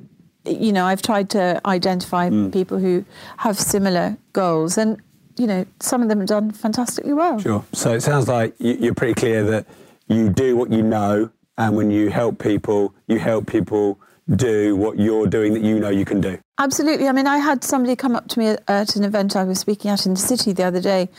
you 0.46 0.72
know, 0.72 0.86
I've 0.86 1.02
tried 1.02 1.30
to 1.32 1.60
identify 1.66 2.30
Mm. 2.30 2.52
people 2.54 2.78
who 2.78 3.06
have 3.38 3.58
similar 3.60 4.18
goals, 4.34 4.78
and 4.78 4.98
you 5.38 5.48
know, 5.48 5.66
some 5.80 6.04
of 6.04 6.10
them 6.10 6.20
have 6.20 6.28
done 6.28 6.52
fantastically 6.52 7.14
well. 7.14 7.40
Sure. 7.40 7.64
So 7.74 7.94
it 7.94 8.02
sounds 8.04 8.28
like 8.28 8.54
you- 8.60 8.78
you're 8.80 8.94
pretty 8.94 9.16
clear 9.16 9.44
that 9.46 9.66
you 10.08 10.30
do 10.30 10.56
what 10.56 10.72
you 10.72 10.84
know, 10.84 11.30
and 11.58 11.76
when 11.76 11.90
you 11.90 12.12
help 12.12 12.38
people, 12.38 12.94
you 13.08 13.18
help 13.18 13.48
people 13.48 13.98
do 14.36 14.76
what 14.76 14.98
you're 14.98 15.28
doing 15.28 15.54
that 15.54 15.64
you 15.64 15.80
know 15.80 15.90
you 15.90 16.06
can 16.06 16.22
do. 16.22 16.40
Absolutely. 16.60 17.08
I 17.08 17.12
mean, 17.12 17.28
I 17.28 17.40
had 17.40 17.64
somebody 17.64 17.96
come 17.96 18.16
up 18.16 18.28
to 18.30 18.40
me 18.40 18.56
at, 18.68 18.96
an 18.96 19.04
event 19.04 19.36
I 19.36 19.44
was 19.44 19.60
speaking 19.60 19.92
at 19.92 20.06
in 20.06 20.14
the 20.14 20.20
city 20.20 20.54
the 20.54 20.64
other 20.64 20.82
day, 20.82 21.10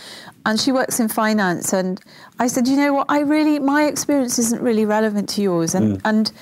and 0.47 0.59
she 0.59 0.73
works 0.73 1.01
in 1.01 1.09
finance. 1.09 1.73
And 1.73 2.01
I 2.39 2.47
said, 2.47 2.67
you 2.67 2.77
know 2.77 2.95
what? 2.95 3.07
I 3.09 3.21
really, 3.21 3.59
my 3.59 3.85
experience 3.85 4.39
isn't 4.39 4.63
really 4.63 4.85
relevant 4.85 5.29
to 5.31 5.43
yours. 5.43 5.75
And, 5.75 5.99
mm. 5.99 6.01
and 6.05 6.33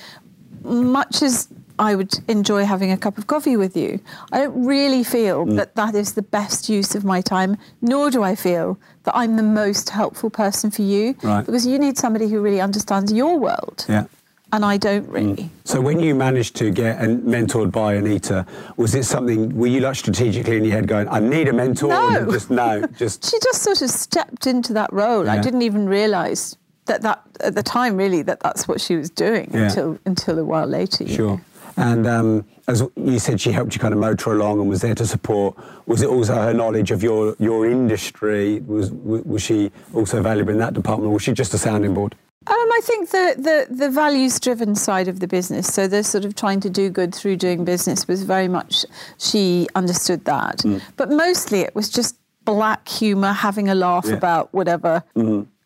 much 0.63 1.21
as 1.21 1.49
I 1.79 1.95
would 1.95 2.13
enjoy 2.29 2.65
having 2.65 2.91
a 2.91 2.97
cup 2.97 3.17
of 3.17 3.27
coffee 3.27 3.57
with 3.57 3.75
you, 3.75 3.99
I 4.31 4.39
don't 4.39 4.65
really 4.65 5.03
feel 5.03 5.45
mm. 5.45 5.55
that 5.57 5.75
that 5.75 5.95
is 5.95 6.13
the 6.13 6.21
best 6.21 6.69
use 6.69 6.95
of 6.95 7.03
my 7.03 7.19
time, 7.19 7.57
nor 7.81 8.09
do 8.09 8.23
I 8.23 8.35
feel 8.35 8.79
that 9.03 9.15
I'm 9.15 9.35
the 9.35 9.43
most 9.43 9.89
helpful 9.89 10.29
person 10.29 10.71
for 10.71 10.83
you. 10.83 11.15
Right. 11.23 11.45
Because 11.45 11.65
you 11.65 11.77
need 11.79 11.97
somebody 11.97 12.29
who 12.29 12.41
really 12.41 12.61
understands 12.61 13.11
your 13.11 13.37
world. 13.37 13.85
Yeah. 13.89 14.05
And 14.53 14.63
I 14.63 14.77
don't 14.77 15.09
really. 15.09 15.49
So 15.65 15.81
when 15.81 15.99
you 15.99 16.13
managed 16.13 16.55
to 16.57 16.69
get 16.69 16.99
and 17.01 17.23
mentored 17.23 17.71
by 17.71 17.95
Anita, 17.95 18.45
was 18.77 18.93
it 18.93 19.03
something? 19.03 19.57
Were 19.57 19.65
you 19.65 19.79
like 19.81 19.95
strategically 19.95 20.57
in 20.57 20.63
your 20.63 20.73
head 20.73 20.87
going, 20.87 21.09
"I 21.09 21.19
need 21.19 21.47
a 21.47 21.53
mentor"? 21.53 21.91
or 21.91 22.11
No. 22.11 22.31
Just 22.31 22.51
no. 22.51 22.85
Just 22.97 23.25
she 23.31 23.37
just 23.39 23.63
sort 23.63 23.81
of 23.81 23.89
stepped 23.89 24.45
into 24.45 24.71
that 24.73 24.93
role. 24.93 25.27
I 25.27 25.39
didn't 25.39 25.63
even 25.63 25.89
realise 25.89 26.55
that 26.85 27.01
that 27.01 27.23
at 27.39 27.55
the 27.55 27.63
time 27.63 27.97
really 27.97 28.21
that 28.21 28.41
that's 28.41 28.67
what 28.67 28.79
she 28.79 28.95
was 28.95 29.09
doing 29.09 29.49
Yeah. 29.51 29.63
until 29.69 29.97
until 30.05 30.37
a 30.37 30.45
while 30.45 30.67
later. 30.67 31.07
Sure. 31.07 31.37
know. 31.37 31.41
And 31.75 32.05
um, 32.05 32.45
as 32.67 32.83
you 32.95 33.17
said, 33.17 33.41
she 33.41 33.51
helped 33.51 33.73
you 33.73 33.79
kind 33.81 33.95
of 33.95 33.99
motor 33.99 34.31
along 34.33 34.59
and 34.59 34.69
was 34.69 34.81
there 34.81 34.93
to 34.93 35.07
support. 35.07 35.57
Was 35.87 36.03
it 36.03 36.09
also 36.09 36.35
her 36.35 36.53
knowledge 36.53 36.91
of 36.91 37.01
your, 37.01 37.35
your 37.39 37.65
industry? 37.67 38.59
Was 38.67 38.91
was 38.91 39.41
she 39.41 39.71
also 39.95 40.21
valuable 40.21 40.51
in 40.51 40.59
that 40.59 40.75
department, 40.75 41.09
or 41.09 41.13
was 41.13 41.23
she 41.23 41.33
just 41.33 41.55
a 41.55 41.57
sounding 41.57 41.95
board? 41.95 42.13
Um, 42.45 42.53
I 42.55 42.79
think 42.83 43.09
the, 43.11 43.35
the, 43.37 43.73
the 43.75 43.89
values 43.89 44.39
driven 44.39 44.75
side 44.75 45.07
of 45.07 45.19
the 45.21 45.27
business, 45.27 45.67
so 45.73 45.87
the 45.87 46.03
sort 46.03 46.25
of 46.25 46.35
trying 46.35 46.59
to 46.61 46.69
do 46.69 46.89
good 46.89 47.15
through 47.15 47.37
doing 47.37 47.63
business, 47.63 48.07
was 48.07 48.23
very 48.23 48.47
much 48.47 48.85
she 49.17 49.67
understood 49.75 50.25
that. 50.25 50.57
Mm. 50.59 50.81
But 50.97 51.09
mostly 51.09 51.61
it 51.61 51.73
was 51.73 51.89
just 51.89 52.17
black 52.45 52.87
humour, 52.89 53.31
having 53.31 53.69
a 53.69 53.75
laugh 53.75 54.03
Yeah. 54.05 54.11
Mm-hmm. 54.11 54.17
about 54.17 54.53
whatever 54.53 55.03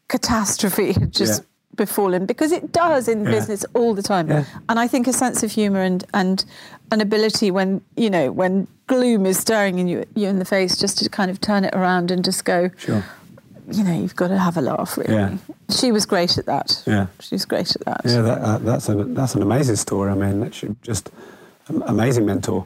catastrophe 0.08 0.92
had 1.00 1.12
just 1.12 1.42
Yeah. 1.42 1.46
befallen, 1.76 2.26
because 2.26 2.52
it 2.52 2.72
does 2.72 3.08
in 3.08 3.24
Yeah. 3.24 3.32
business 3.32 3.66
all 3.74 3.94
the 3.94 4.04
time. 4.04 4.30
And 4.70 4.80
I 4.80 4.88
think 4.88 5.08
a 5.08 5.14
sense 5.14 5.44
of 5.44 5.52
humour 5.52 5.82
and, 5.82 6.04
and 6.14 6.46
an 6.92 7.02
ability 7.02 7.52
when, 7.52 7.82
you 7.96 8.10
know, 8.10 8.32
when 8.32 8.68
gloom 8.88 9.26
is 9.26 9.38
staring 9.38 9.80
in 9.80 9.88
you, 9.88 10.06
you 10.16 10.28
in 10.28 10.40
the 10.40 10.46
face, 10.46 10.78
just 10.78 10.98
to 11.00 11.10
kind 11.10 11.30
of 11.32 11.42
turn 11.42 11.66
it 11.66 11.74
around 11.76 12.12
and 12.12 12.24
just 12.24 12.46
go, 12.46 12.70
Sure. 12.78 13.04
You 13.70 13.84
know, 13.84 13.94
you've 13.94 14.16
got 14.16 14.30
to 14.30 14.38
have 14.38 14.58
a 14.58 14.62
laugh, 14.62 14.98
really. 14.98 15.14
Yeah. 15.14 15.38
She 15.70 15.92
was 15.92 16.06
great 16.06 16.38
at 16.38 16.46
that. 16.46 16.84
Yeah. 16.86 17.08
She 17.20 17.36
was 17.36 17.46
great 17.46 17.76
at 17.76 17.86
that. 17.86 18.02
Yeah, 18.06 18.22
that, 18.22 18.42
uh, 18.42 18.58
that's 18.60 18.90
an 18.90 19.14
that's 19.14 19.36
an 19.36 19.42
amazing 19.42 19.76
story. 19.76 20.12
I 20.12 20.16
mean, 20.16 20.40
that's 20.40 20.64
just 20.82 21.12
an 21.68 21.84
amazing 21.86 22.26
mentor. 22.26 22.66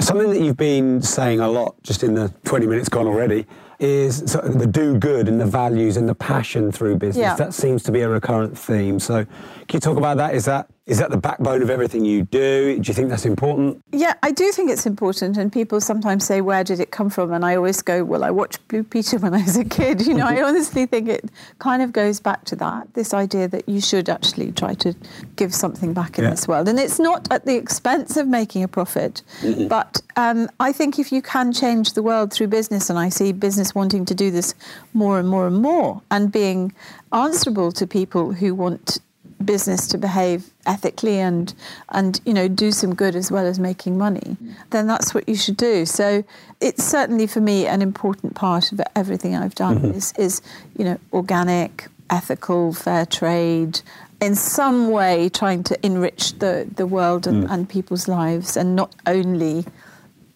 Something 0.00 0.30
that 0.30 0.40
you've 0.40 0.56
been 0.56 1.02
saying 1.02 1.40
a 1.40 1.48
lot, 1.48 1.74
just 1.82 2.02
in 2.02 2.14
the 2.14 2.32
twenty 2.44 2.66
minutes 2.66 2.88
gone 2.88 3.06
already, 3.06 3.46
is 3.78 4.30
sort 4.30 4.44
of 4.44 4.58
the 4.58 4.66
do 4.66 4.98
good 4.98 5.28
and 5.28 5.40
the 5.40 5.46
values 5.46 5.96
and 5.96 6.08
the 6.08 6.14
passion 6.14 6.70
through 6.70 6.96
business. 6.96 7.22
Yeah. 7.22 7.34
That 7.36 7.54
seems 7.54 7.82
to 7.84 7.92
be 7.92 8.00
a 8.00 8.08
recurrent 8.08 8.56
theme. 8.58 9.00
So, 9.00 9.24
can 9.24 9.74
you 9.74 9.80
talk 9.80 9.96
about 9.96 10.18
that? 10.18 10.34
Is 10.34 10.44
that 10.44 10.68
is 10.84 10.98
that 10.98 11.10
the 11.10 11.16
backbone 11.16 11.62
of 11.62 11.70
everything 11.70 12.04
you 12.04 12.22
do? 12.24 12.76
Do 12.76 12.88
you 12.88 12.92
think 12.94 13.08
that's 13.08 13.24
important? 13.24 13.80
Yeah, 13.92 14.14
I 14.24 14.32
do 14.32 14.50
think 14.50 14.68
it's 14.68 14.84
important. 14.84 15.36
And 15.36 15.52
people 15.52 15.80
sometimes 15.80 16.26
say, 16.26 16.40
Where 16.40 16.64
did 16.64 16.80
it 16.80 16.90
come 16.90 17.08
from? 17.08 17.32
And 17.32 17.44
I 17.44 17.54
always 17.54 17.82
go, 17.82 18.02
Well, 18.02 18.24
I 18.24 18.30
watched 18.30 18.66
Blue 18.66 18.82
Peter 18.82 19.18
when 19.24 19.32
I 19.32 19.42
was 19.42 19.56
a 19.56 19.64
kid. 19.64 20.04
You 20.04 20.14
know, 20.14 20.26
I 20.26 20.42
honestly 20.42 20.86
think 20.86 21.08
it 21.08 21.24
kind 21.60 21.82
of 21.82 21.92
goes 21.92 22.18
back 22.18 22.44
to 22.46 22.56
that 22.56 22.92
this 22.94 23.14
idea 23.14 23.46
that 23.46 23.68
you 23.68 23.80
should 23.80 24.08
actually 24.08 24.50
try 24.50 24.74
to 24.74 24.92
give 25.36 25.54
something 25.54 25.92
back 25.92 26.18
in 26.18 26.24
Yeah. 26.24 26.30
this 26.30 26.48
world. 26.48 26.68
And 26.68 26.80
it's 26.80 26.98
not 26.98 27.30
at 27.30 27.46
the 27.46 27.54
expense 27.54 28.16
of 28.16 28.26
making 28.26 28.64
a 28.64 28.68
profit. 28.68 29.22
But 29.68 30.02
um, 30.16 30.48
I 30.58 30.72
think 30.72 30.98
if 30.98 31.12
you 31.12 31.22
can 31.22 31.52
change 31.52 31.92
the 31.92 32.02
world 32.02 32.32
through 32.32 32.48
business, 32.48 32.90
and 32.90 32.98
I 32.98 33.08
see 33.08 33.32
business 33.32 33.72
wanting 33.72 34.04
to 34.06 34.14
do 34.14 34.32
this 34.32 34.54
more 34.94 35.20
and 35.20 35.28
more 35.28 35.46
and 35.46 35.56
more, 35.62 36.02
and 36.10 36.32
being 36.32 36.72
answerable 37.12 37.70
to 37.72 37.86
people 37.86 38.32
who 38.32 38.52
want 38.54 38.98
business 39.42 39.86
to 39.88 39.98
behave 39.98 40.50
ethically 40.66 41.18
and 41.18 41.54
and 41.90 42.20
you 42.24 42.32
know 42.32 42.48
do 42.48 42.72
some 42.72 42.94
good 42.94 43.16
as 43.16 43.30
well 43.30 43.46
as 43.46 43.58
making 43.58 43.98
money 43.98 44.36
then 44.70 44.86
that's 44.86 45.14
what 45.14 45.28
you 45.28 45.36
should 45.36 45.56
do. 45.56 45.86
So 45.86 46.24
it's 46.60 46.84
certainly 46.84 47.26
for 47.26 47.40
me 47.40 47.66
an 47.66 47.82
important 47.82 48.34
part 48.34 48.72
of 48.72 48.80
everything 48.96 49.36
I've 49.36 49.54
done 49.54 49.78
mm-hmm. 49.78 49.98
is 49.98 50.12
is 50.18 50.42
you 50.76 50.84
know 50.84 50.98
organic 51.12 51.88
ethical 52.10 52.72
fair 52.72 53.06
trade 53.06 53.80
in 54.20 54.34
some 54.34 54.90
way 54.90 55.28
trying 55.28 55.62
to 55.64 55.86
enrich 55.86 56.38
the 56.38 56.68
the 56.74 56.86
world 56.86 57.26
and, 57.26 57.44
mm. 57.44 57.50
and 57.50 57.68
people's 57.68 58.08
lives 58.08 58.56
and 58.56 58.76
not 58.76 58.94
only 59.06 59.64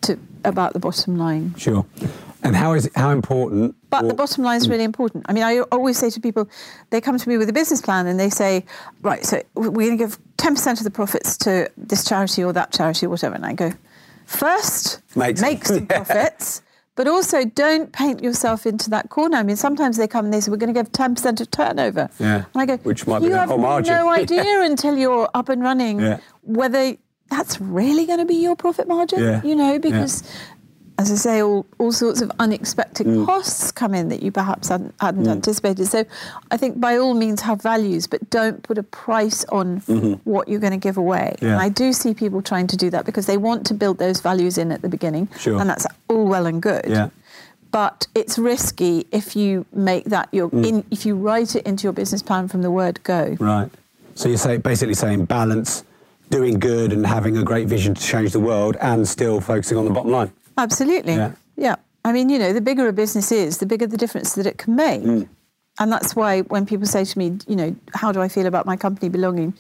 to 0.03 0.19
about 0.45 0.73
the 0.73 0.79
bottom 0.79 1.17
line. 1.17 1.55
Sure. 1.57 1.85
And 2.47 2.57
how 2.57 2.75
is 2.75 2.89
how 2.95 3.11
important? 3.11 3.75
but 3.91 4.05
or- 4.05 4.09
the 4.09 4.15
bottom 4.15 4.45
line 4.45 4.57
is 4.59 4.69
really 4.69 4.83
mm. 4.83 4.93
important. 4.93 5.27
I 5.29 5.33
mean, 5.33 5.43
I 5.45 5.61
always 5.73 5.99
say 5.99 6.11
to 6.11 6.21
people, 6.21 6.49
they 6.91 7.01
come 7.01 7.19
to 7.19 7.29
me 7.29 7.37
with 7.39 7.49
a 7.49 7.53
business 7.53 7.81
plan 7.81 8.07
and 8.07 8.19
they 8.19 8.31
say, 8.31 8.65
right, 9.03 9.25
so 9.25 9.43
we're 9.55 9.71
going 9.71 9.99
to 9.99 10.05
give 10.05 10.19
10% 10.39 10.79
of 10.79 10.85
the 10.85 10.91
profits 10.91 11.37
to 11.39 11.71
this 11.77 12.05
charity 12.05 12.43
or 12.45 12.53
that 12.53 12.73
charity 12.73 13.07
or 13.07 13.11
whatever. 13.11 13.35
And 13.35 13.47
I 13.47 13.53
go, 13.55 13.73
first, 14.27 15.01
Make 15.15 15.41
make, 15.41 15.65
some." 15.65 15.77
some 15.79 15.87
profits. 15.87 16.63
But 16.95 17.09
also, 17.09 17.45
don't 17.45 17.93
paint 17.93 18.23
yourself 18.23 18.65
into 18.65 18.89
that 18.89 19.11
corner. 19.11 19.37
I 19.37 19.43
mean, 19.43 19.57
sometimes 19.57 19.99
they 19.99 20.09
come 20.09 20.25
and 20.25 20.33
they 20.33 20.41
say, 20.41 20.51
"We're 20.51 20.57
going 20.57 20.73
to 20.73 20.81
give 20.81 20.91
ten 20.93 21.15
percent 21.15 21.43
of 21.43 21.51
turnover," 21.51 22.09
Yeah. 22.19 22.45
and 22.55 22.63
I 22.63 22.65
go, 22.65 22.79
Which 22.79 23.07
might 23.07 23.19
be 23.19 23.27
"You 23.27 23.33
the 23.33 23.39
have 23.41 23.51
whole 23.51 23.59
margin." 23.59 23.95
no 23.95 24.09
idea 24.23 24.63
until 24.63 24.97
you're 24.97 25.29
up 25.35 25.51
and 25.51 25.63
running 25.63 26.01
Yeah. 26.01 26.21
whether 26.43 26.97
that's 27.29 27.61
really 27.61 28.07
going 28.07 28.21
to 28.21 28.25
be 28.25 28.37
your 28.37 28.57
profit 28.57 28.89
margin." 28.89 29.21
Yeah. 29.21 29.43
You 29.45 29.55
know, 29.57 29.73
Yeah. 29.73 29.79
because 29.79 30.23
as 30.99 31.13
I 31.13 31.15
say, 31.17 31.43
all, 31.43 31.67
all 31.79 31.93
sorts 31.93 32.23
of 32.23 32.31
unexpected 32.39 33.07
Mm. 33.07 33.27
costs 33.27 33.71
come 33.71 33.95
in 33.95 34.09
that 34.09 34.23
you 34.23 34.33
perhaps 34.33 34.69
hadn't, 34.69 34.95
hadn't 34.99 35.29
anticipated. 35.29 35.87
So 35.87 36.05
I 36.51 36.57
think 36.57 36.81
by 36.81 36.97
all 36.97 37.13
means 37.15 37.43
have 37.43 37.61
values, 37.61 38.07
but 38.07 38.31
don't 38.31 38.63
put 38.63 38.79
a 38.79 38.83
price 38.83 39.45
on 39.47 39.79
what 40.25 40.49
you're 40.49 40.61
going 40.61 40.73
to 40.73 40.79
give 40.79 40.97
away. 40.97 41.35
Mm-hmm. 41.37 41.45
Yeah. 41.45 41.53
And 41.53 41.61
I 41.63 41.69
do 41.69 41.93
see 41.93 42.15
people 42.15 42.41
trying 42.41 42.67
to 42.69 42.77
do 42.79 42.89
that 42.91 43.05
because 43.05 43.27
they 43.27 43.37
want 43.37 43.67
to 43.67 43.75
build 43.75 43.99
those 43.99 44.21
values 44.21 44.57
in 44.57 44.73
at 44.73 44.81
the 44.81 44.89
beginning. 44.89 45.29
Sure. 45.39 45.61
And 45.61 45.69
that's 45.69 45.87
all 46.09 46.27
well 46.27 46.47
and 46.47 46.63
good. 46.63 46.87
Yeah. 46.89 47.11
But 47.73 48.07
it's 48.15 48.39
risky 48.39 49.07
if 49.13 49.37
you 49.37 49.67
make 49.75 50.05
that 50.07 50.29
your 50.33 50.49
Mm. 50.49 50.67
in, 50.67 50.85
if 50.91 51.05
you 51.05 51.15
write 51.15 51.55
it 51.57 51.67
into 51.67 51.83
your 51.85 51.93
business 51.93 52.23
plan 52.23 52.49
from 52.49 52.63
the 52.63 52.71
word 52.71 53.03
go. 53.03 53.37
Right. 53.39 53.71
So 54.15 54.31
you're 54.31 54.39
say, 54.39 54.57
basically 54.57 54.95
saying 54.95 55.27
balance, 55.27 55.85
doing 56.31 56.59
good 56.59 56.91
and 56.93 57.07
having 57.07 57.37
a 57.37 57.43
great 57.43 57.69
vision 57.69 57.93
to 57.95 58.03
change 58.03 58.33
the 58.33 58.41
world 58.41 58.77
and 58.81 59.07
still 59.07 59.43
focusing 59.43 59.77
on 59.77 59.85
the 59.85 59.91
bottom 59.91 60.11
line. 60.11 60.31
Absolutely. 60.57 61.15
Yeah. 61.15 61.33
Yeah. 61.57 61.77
I 62.05 62.13
mean, 62.13 62.29
you 62.29 62.39
know, 62.39 62.53
the 62.53 62.61
bigger 62.61 62.87
a 62.89 62.93
business 62.93 63.33
is, 63.33 63.59
the 63.59 63.67
bigger 63.67 63.87
the 63.87 63.97
difference 63.97 64.35
that 64.35 64.47
it 64.47 64.59
can 64.59 64.77
make. 64.77 65.03
Mm. 65.03 65.29
And 65.79 65.93
that's 65.93 66.17
why 66.17 66.41
when 66.43 66.65
people 66.65 66.87
say 66.87 67.05
to 67.05 67.19
me, 67.19 67.37
you 67.47 67.57
know, 67.57 67.77
how 67.95 68.11
do 68.11 68.21
I 68.23 68.29
feel 68.29 68.47
about 68.47 68.65
my 68.65 68.77
company 68.77 69.09
belonging 69.11 69.53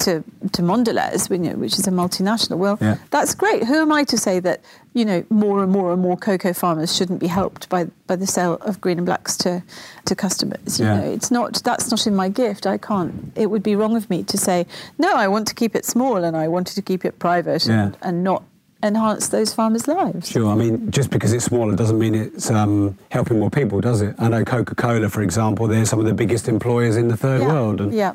to 0.00 0.22
to 0.52 0.62
Mondelez, 0.62 1.30
which 1.56 1.78
is 1.78 1.86
a 1.86 1.90
multinational? 1.90 2.58
Well, 2.58 2.76
Yeah. 2.80 2.96
that's 3.10 3.34
great. 3.34 3.64
Who 3.64 3.76
am 3.76 3.90
I 3.90 4.04
to 4.04 4.18
say 4.18 4.38
that, 4.40 4.60
you 4.92 5.04
know, 5.06 5.24
more 5.30 5.62
and 5.62 5.72
more 5.72 5.92
and 5.92 6.02
more 6.02 6.18
cocoa 6.18 6.52
farmers 6.52 6.94
shouldn't 6.94 7.20
be 7.20 7.26
helped 7.28 7.70
by 7.70 7.86
by 8.06 8.16
the 8.16 8.26
sale 8.26 8.58
of 8.60 8.82
green 8.82 8.98
and 8.98 9.06
blacks 9.06 9.34
to 9.38 9.62
to 10.04 10.14
customers? 10.14 10.78
You 10.78 10.84
Yeah. 10.86 10.96
know, 11.00 11.04
it's 11.10 11.30
not 11.30 11.62
that's 11.64 11.90
not 11.90 12.06
in 12.06 12.14
my 12.14 12.28
gift. 12.28 12.66
I 12.66 12.76
can't. 12.76 13.32
It 13.34 13.46
would 13.50 13.62
be 13.62 13.74
wrong 13.74 13.96
of 13.96 14.10
me 14.10 14.24
to 14.24 14.36
say 14.36 14.66
no. 14.98 15.14
I 15.14 15.26
want 15.28 15.46
to 15.48 15.54
keep 15.54 15.74
it 15.74 15.86
small 15.86 16.16
and 16.24 16.36
I 16.36 16.48
wanted 16.48 16.74
to 16.74 16.82
keep 16.82 17.04
it 17.06 17.18
private 17.18 17.64
Yeah. 17.66 17.84
and, 17.84 17.96
and 18.02 18.24
not 18.24 18.42
enhance 18.82 19.28
those 19.28 19.52
farmers' 19.54 19.86
lives. 19.88 20.28
Sure. 20.28 20.50
I 20.50 20.54
mean, 20.54 20.90
just 20.90 21.10
because 21.10 21.32
it's 21.32 21.44
smaller 21.44 21.74
doesn't 21.76 21.98
mean 21.98 22.14
it's 22.14 22.50
um, 22.50 22.96
helping 23.10 23.38
more 23.38 23.50
people, 23.50 23.80
does 23.80 24.02
it? 24.02 24.14
I 24.18 24.28
know 24.28 24.44
Coca-Cola, 24.44 25.08
for 25.08 25.22
example, 25.22 25.66
they're 25.68 25.84
some 25.84 26.00
of 26.00 26.06
the 26.06 26.14
biggest 26.14 26.48
employers 26.48 26.96
in 26.96 27.08
the 27.08 27.16
third 27.16 27.42
Yeah. 27.42 27.48
world. 27.48 27.80
And 27.80 27.92
Yeah. 27.92 28.12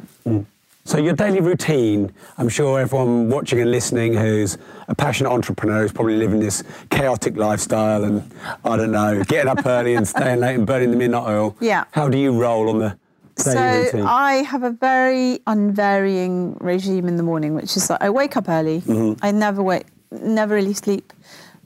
So 0.86 0.98
your 0.98 1.14
daily 1.14 1.42
routine, 1.42 2.14
I'm 2.38 2.48
sure 2.48 2.80
everyone 2.80 3.30
watching 3.30 3.60
and 3.60 3.70
listening 3.70 4.14
who's 4.14 4.58
a 4.88 4.96
passionate 4.96 5.32
entrepreneur 5.32 5.84
is 5.84 5.92
probably 5.92 6.16
living 6.16 6.40
this 6.40 6.64
chaotic 6.90 7.36
lifestyle 7.36 8.06
and, 8.06 8.24
I 8.64 8.78
don't 8.78 8.92
know, 8.94 9.22
getting 9.26 9.50
up 9.50 9.66
early 9.66 9.96
and 9.96 10.08
staying 10.08 10.40
late 10.40 10.56
and 10.56 10.66
burning 10.66 10.92
the 10.92 10.96
midnight 10.98 11.28
oil. 11.28 11.58
Yeah. 11.60 11.84
How 11.92 12.08
do 12.08 12.18
you 12.18 12.32
roll 12.32 12.70
on 12.70 12.80
the 12.80 12.98
daily 13.44 13.56
So 13.56 13.84
routine? 13.84 14.02
I 14.08 14.34
have 14.44 14.64
a 14.64 14.70
very 14.72 15.40
unvarying 15.46 16.56
regime 16.62 17.08
in 17.10 17.18
the 17.18 17.24
morning, 17.24 17.54
which 17.54 17.76
is 17.76 17.86
that 17.90 18.02
I 18.02 18.10
wake 18.10 18.38
up 18.38 18.48
early. 18.48 18.80
Mm-hmm. 18.82 19.26
I 19.26 19.32
never 19.32 19.62
wake, 19.62 19.88
never 20.12 20.56
really 20.56 20.74
sleep 20.74 21.14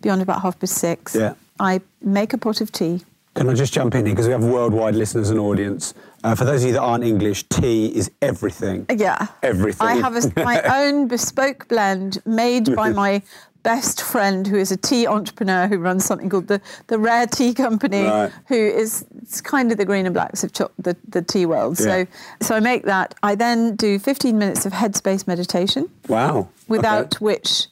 beyond 0.01 0.21
about 0.21 0.41
half 0.41 0.59
past 0.59 0.75
six. 0.75 1.15
Yeah. 1.15 1.33
I 1.59 1.81
make 2.01 2.33
a 2.33 2.37
pot 2.37 2.61
of 2.61 2.71
tea. 2.71 3.01
Can 3.35 3.47
I 3.47 3.53
just 3.53 3.71
jump 3.73 3.95
in 3.95 4.05
here 4.05 4.13
because 4.13 4.27
we 4.27 4.33
have 4.33 4.43
worldwide 4.43 4.95
listeners 4.95 5.29
and 5.29 5.39
audience. 5.39 5.93
Uh, 6.23 6.35
for 6.35 6.43
those 6.43 6.63
of 6.63 6.67
you 6.67 6.73
that 6.73 6.81
aren't 6.81 7.03
English, 7.03 7.43
tea 7.49 7.87
is 7.95 8.11
everything. 8.21 8.85
Yeah. 8.95 9.27
Everything. 9.41 9.87
I 9.87 9.95
have 9.95 10.15
a, 10.17 10.31
my 10.43 10.61
own 10.61 11.07
bespoke 11.07 11.67
blend 11.67 12.17
made 12.25 12.75
by 12.75 12.89
my 12.91 13.21
best 13.63 14.01
friend 14.01 14.47
who 14.47 14.57
is 14.57 14.71
a 14.71 14.77
tea 14.77 15.05
entrepreneur 15.07 15.67
who 15.67 15.77
runs 15.77 16.03
something 16.03 16.29
called 16.29 16.47
the, 16.47 16.59
the 16.87 16.97
Rare 16.97 17.27
Tea 17.27 17.53
Company, 17.53 18.03
Right. 18.03 18.31
who 18.47 18.55
is 18.55 19.05
it's 19.21 19.39
kind 19.39 19.71
of 19.71 19.77
the 19.77 19.85
green 19.85 20.05
and 20.07 20.13
blacks 20.13 20.43
of 20.43 20.51
cho- 20.51 20.71
the, 20.79 20.97
the 21.07 21.21
tea 21.21 21.45
world. 21.45 21.79
Yeah. 21.79 21.85
So, 21.85 22.07
so 22.41 22.55
I 22.55 22.59
make 22.59 22.83
that. 22.85 23.13
I 23.23 23.35
then 23.35 23.75
do 23.75 23.97
15 23.99 24.37
minutes 24.37 24.65
of 24.65 24.73
headspace 24.73 25.27
meditation. 25.27 25.89
Wow. 26.07 26.49
without 26.67 27.15
Okay. 27.15 27.23
which 27.25 27.67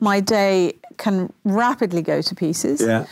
my 0.00 0.20
day 0.20 0.74
can 0.96 1.32
rapidly 1.44 2.02
go 2.02 2.20
to 2.22 2.34
pieces. 2.34 2.80
Yeah. 2.80 3.06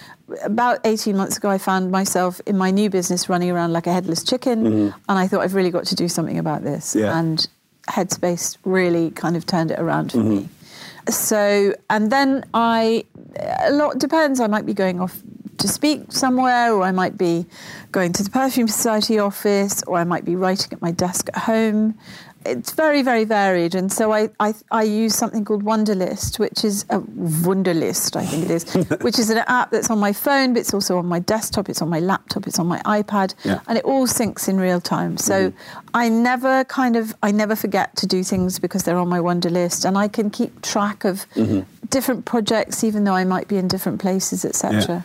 About 0.45 0.81
18 0.85 1.17
months 1.17 1.37
ago, 1.39 1.49
I 1.49 1.59
found 1.59 1.91
myself 1.91 2.41
in 2.47 2.59
my 2.59 2.71
new 2.71 2.91
business 2.91 3.29
running 3.29 3.51
around 3.51 3.73
like 3.73 3.87
a 3.87 3.93
headless 3.93 4.23
chicken, 4.23 4.67
and 4.67 4.95
I 5.09 5.27
thought 5.27 5.41
I've 5.41 5.55
really 5.55 5.71
got 5.71 5.87
to 5.87 5.95
do 5.95 6.07
something 6.09 6.39
about 6.39 6.63
this. 6.65 6.91
Mm-hmm. 6.91 6.99
Yeah. 6.99 7.19
And 7.19 7.49
Headspace 7.89 8.59
really 8.65 9.11
kind 9.13 9.37
of 9.37 9.47
turned 9.47 9.71
it 9.71 9.79
around 9.79 10.13
for 10.13 10.19
Mm-hmm. 10.19 10.29
me. 10.31 10.49
So, 11.09 11.73
and 11.89 12.13
then 12.13 12.45
I, 12.53 13.05
a 13.61 13.73
lot 13.73 13.99
depends. 13.99 14.41
I 14.41 14.47
might 14.47 14.67
be 14.67 14.75
going 14.75 15.01
off 15.01 15.17
to 15.57 15.67
speak 15.67 16.13
somewhere, 16.13 16.73
or 16.75 16.83
I 16.83 16.93
might 16.93 17.17
be 17.17 17.47
going 17.91 18.13
to 18.13 18.23
the 18.23 18.29
Perfume 18.31 18.69
Society 18.69 19.19
office, 19.19 19.83
or 19.85 19.97
I 19.97 20.05
might 20.05 20.27
be 20.27 20.37
writing 20.37 20.71
at 20.73 20.83
my 20.83 20.91
desk 20.91 21.29
at 21.33 21.39
home. 21.39 21.99
It's 22.47 22.71
very, 22.73 23.03
very 23.03 23.25
varied. 23.25 23.75
And 23.75 23.93
so 23.93 24.13
I, 24.13 24.31
I, 24.41 24.55
I 24.71 24.83
use 24.85 25.15
something 25.15 25.45
called 25.45 25.65
Wunderlist, 25.65 26.39
which 26.39 26.65
is 26.65 26.85
a 26.89 27.01
Wunderlist, 27.01 28.17
I 28.17 28.25
think 28.25 28.45
it 28.45 28.51
is, 28.51 28.75
which 29.01 29.19
is 29.19 29.31
an 29.31 29.39
app 29.47 29.71
that's 29.71 29.91
on 29.91 29.99
my 29.99 30.13
phone, 30.13 30.55
but 30.55 30.61
it's 30.61 30.73
also 30.73 30.99
on 30.99 31.07
my 31.07 31.19
desktop, 31.19 31.69
it's 31.69 31.83
on 31.83 31.89
my 31.89 32.01
laptop, 32.01 32.47
it's 32.47 32.59
on 32.59 32.67
my 32.67 32.81
iPad, 32.83 33.35
Yeah. 33.45 33.61
and 33.67 33.77
it 33.77 33.85
all 33.85 34.07
syncs 34.07 34.49
in 34.49 34.59
real 34.59 34.81
time. 34.81 35.17
So 35.19 35.51
mm-hmm. 35.51 35.89
I 35.95 36.09
never 36.09 36.65
kind 36.65 36.97
of, 36.97 37.15
I 37.23 37.33
never 37.33 37.57
forget 37.57 37.97
to 37.97 38.07
do 38.07 38.23
things 38.23 38.59
because 38.59 38.85
they're 38.85 38.99
on 38.99 39.09
my 39.09 39.19
Wunderlist, 39.19 39.85
and 39.85 39.99
I 39.99 40.09
can 40.09 40.31
keep 40.31 40.63
track 40.63 41.05
of 41.05 41.27
mm-hmm. 41.35 41.61
different 41.89 42.25
projects, 42.25 42.85
even 42.85 43.05
though 43.05 43.15
I 43.15 43.25
might 43.25 43.49
be 43.49 43.57
in 43.57 43.69
different 43.69 44.01
places, 44.01 44.45
etc. 44.45 45.05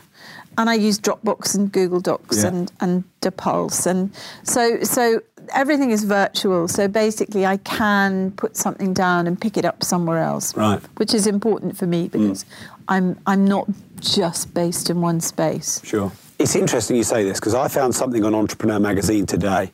And 0.58 0.70
I 0.70 0.76
use 0.76 1.00
Dropbox 1.00 1.56
and 1.56 1.72
Google 1.72 2.00
Docs 2.00 2.44
Yeah. 2.44 2.50
and 2.50 2.72
and 2.80 3.04
Depulse, 3.22 3.88
and 3.88 4.12
so 4.44 4.84
so 4.84 5.20
everything 5.54 5.92
is 5.92 6.04
virtual. 6.04 6.68
So 6.68 6.88
basically, 6.88 7.46
I 7.46 7.58
can 7.58 8.32
put 8.32 8.56
something 8.58 8.94
down 8.94 9.28
and 9.28 9.40
pick 9.40 9.58
it 9.58 9.66
up 9.66 9.84
somewhere 9.84 10.20
else, 10.20 10.56
Right. 10.56 10.80
Which 10.98 11.14
is 11.14 11.28
important 11.28 11.78
for 11.78 11.88
me 11.88 12.08
because 12.08 12.46
I'm 12.88 13.20
I'm 13.26 13.46
not 13.46 13.68
just 14.00 14.54
based 14.54 14.90
in 14.90 15.02
one 15.02 15.22
space. 15.22 15.82
Sure. 15.84 16.12
It's 16.40 16.56
interesting 16.56 16.98
you 16.98 17.04
say 17.04 17.24
this 17.24 17.40
because 17.40 17.54
I 17.56 17.68
found 17.68 17.96
something 17.96 18.24
on 18.26 18.34
Entrepreneur 18.36 18.80
Magazine 18.80 19.26
today, 19.26 19.72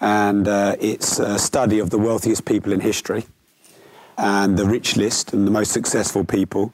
and 0.00 0.46
uh, 0.48 0.76
it's 0.80 1.18
a 1.18 1.38
study 1.38 1.78
of 1.78 1.90
the 1.90 1.98
wealthiest 1.98 2.44
people 2.44 2.72
in 2.72 2.80
history 2.80 3.26
and 4.18 4.56
the 4.56 4.66
rich 4.66 4.96
list 4.96 5.32
and 5.32 5.46
the 5.46 5.50
most 5.50 5.72
successful 5.72 6.24
people. 6.24 6.72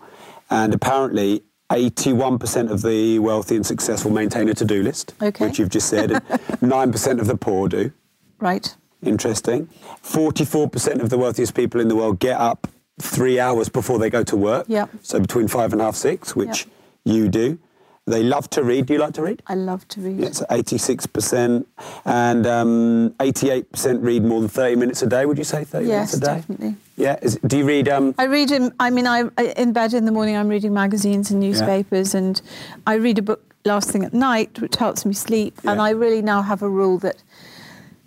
And 0.51 0.75
apparently, 0.75 1.43
81% 1.71 2.71
of 2.71 2.83
the 2.83 3.19
wealthy 3.21 3.55
and 3.57 3.65
successful 3.65 4.11
maintain 4.11 4.49
a 4.49 4.55
to 4.55 4.65
do 4.65 4.83
list, 4.83 5.15
Okay. 5.23 5.47
which 5.47 5.59
you've 5.59 5.69
just 5.69 5.89
said, 5.89 6.11
and 6.11 6.23
9% 6.61 7.21
of 7.21 7.27
the 7.29 7.37
poor 7.37 7.69
do. 7.69 7.93
Right. 8.41 8.75
Interesting. 9.03 9.69
44% 10.03 11.01
of 11.01 11.11
the 11.11 11.19
wealthiest 11.19 11.55
people 11.55 11.81
in 11.81 11.89
the 11.89 11.97
world 11.97 12.19
get 12.19 12.39
up 12.39 12.67
three 13.01 13.41
hours 13.41 13.69
before 13.69 13.99
they 13.99 14.11
go 14.11 14.23
to 14.25 14.37
work. 14.37 14.67
Yep. 14.69 14.91
So 15.03 15.21
between 15.21 15.49
five 15.49 15.73
and 15.73 15.81
a 15.81 15.85
half, 15.87 15.97
six, 15.97 16.37
which 16.37 16.67
you 17.05 17.29
do. 17.29 17.59
They 18.07 18.23
love 18.23 18.51
to 18.51 18.65
read. 18.65 18.87
Do 18.87 18.95
you 18.95 18.99
like 18.99 19.15
to 19.15 19.23
read? 19.23 19.43
I 19.47 19.55
love 19.55 19.87
to 19.89 20.01
read. 20.01 20.21
It's 20.21 20.41
86%. 20.43 21.65
And 22.05 22.47
um, 22.47 23.11
88% 23.21 24.03
read 24.03 24.25
more 24.25 24.41
than 24.41 24.49
30 24.49 24.77
minutes 24.77 25.03
a 25.03 25.07
day, 25.07 25.27
would 25.27 25.39
you 25.39 25.45
say? 25.45 25.65
30 25.65 25.87
Yes, 25.87 25.91
minutes 25.91 26.15
a 26.15 26.21
day? 26.21 26.35
definitely. 26.35 26.77
Yeah. 26.97 27.19
Is, 27.23 27.39
do 27.47 27.59
you 27.59 27.65
read. 27.65 27.89
Um, 27.89 28.15
I 28.19 28.25
read 28.25 28.51
in, 28.51 28.73
I 28.81 28.91
mean, 28.91 29.07
I 29.07 29.29
in 29.57 29.73
bed 29.73 29.95
in 29.95 30.07
the 30.07 30.13
morning. 30.13 30.37
I'm 30.37 30.49
reading 30.49 30.75
magazines 30.75 31.31
and 31.31 31.41
newspapers, 31.41 32.15
and 32.15 32.41
I 32.87 32.95
read 32.95 33.19
a 33.19 33.23
book 33.23 33.55
last 33.65 33.91
thing 33.91 34.05
at 34.05 34.13
night, 34.15 34.61
which 34.61 34.77
helps 34.77 35.05
me 35.07 35.13
sleep. 35.13 35.59
And 35.65 35.81
I 35.81 35.91
really 35.91 36.23
now 36.23 36.43
have 36.43 36.63
a 36.63 36.69
rule 36.69 36.99
that 36.99 37.23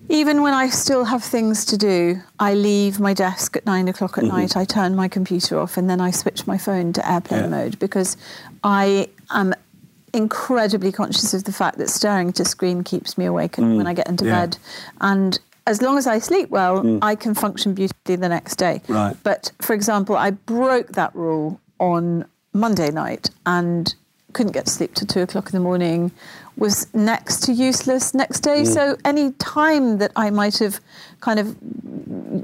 even 0.09 0.41
when 0.41 0.53
I 0.53 0.69
still 0.69 1.05
have 1.05 1.23
things 1.23 1.65
to 1.65 1.77
do, 1.77 2.21
I 2.39 2.53
leave 2.53 2.99
my 2.99 3.13
desk 3.13 3.55
at 3.57 3.65
nine 3.65 3.87
o'clock 3.87 4.11
Mm-hmm. 4.13 4.27
at 4.27 4.33
night. 4.33 4.57
I 4.57 4.65
turn 4.65 4.95
my 4.95 5.07
computer 5.07 5.59
off, 5.59 5.77
and 5.77 5.89
then 5.89 6.01
I 6.01 6.11
switch 6.11 6.45
my 6.47 6.57
phone 6.57 6.93
to 6.93 7.11
airplane 7.11 7.43
Yeah. 7.43 7.49
mode 7.49 7.79
because 7.79 8.17
I 8.63 9.09
am 9.31 9.53
incredibly 10.13 10.91
conscious 10.91 11.33
of 11.33 11.45
the 11.45 11.51
fact 11.53 11.77
that 11.79 11.89
staring 11.89 12.29
at 12.29 12.39
a 12.39 12.45
screen 12.45 12.83
keeps 12.83 13.17
me 13.17 13.25
awake 13.25 13.57
when 13.57 13.87
I 13.87 13.93
get 13.93 14.07
into 14.07 14.25
Mm. 14.25 14.27
Yeah. 14.27 14.33
Mm. 14.35 14.39
bed, 14.41 14.57
and 15.01 15.39
as 15.65 15.81
long 15.81 15.97
as 15.97 16.05
I 16.07 16.19
sleep 16.19 16.49
well, 16.49 16.99
I 17.01 17.15
can 17.15 17.33
function 17.33 17.73
beautifully 17.73 18.17
the 18.17 18.29
next 18.29 18.57
day. 18.57 18.81
Right. 18.87 19.15
But 19.23 19.51
for 19.61 19.73
example, 19.73 20.15
I 20.17 20.31
broke 20.31 20.89
that 20.93 21.15
rule 21.15 21.59
on 21.79 22.25
Monday 22.53 22.91
night 22.91 23.29
and 23.45 23.95
couldn't 24.33 24.51
get 24.51 24.65
to 24.65 24.71
sleep 24.71 24.93
till 24.93 25.07
two 25.07 25.21
o'clock 25.21 25.45
in 25.47 25.51
the 25.53 25.59
morning. 25.63 26.11
Was 26.55 26.87
next 26.93 27.43
to 27.43 27.51
useless 27.51 28.13
next 28.13 28.41
day. 28.41 28.61
Mm. 28.61 28.73
So 28.73 28.95
any 29.05 29.31
time 29.33 29.97
that 29.97 30.11
I 30.15 30.29
might 30.29 30.59
have 30.59 30.79
kind 31.19 31.39
of 31.39 31.55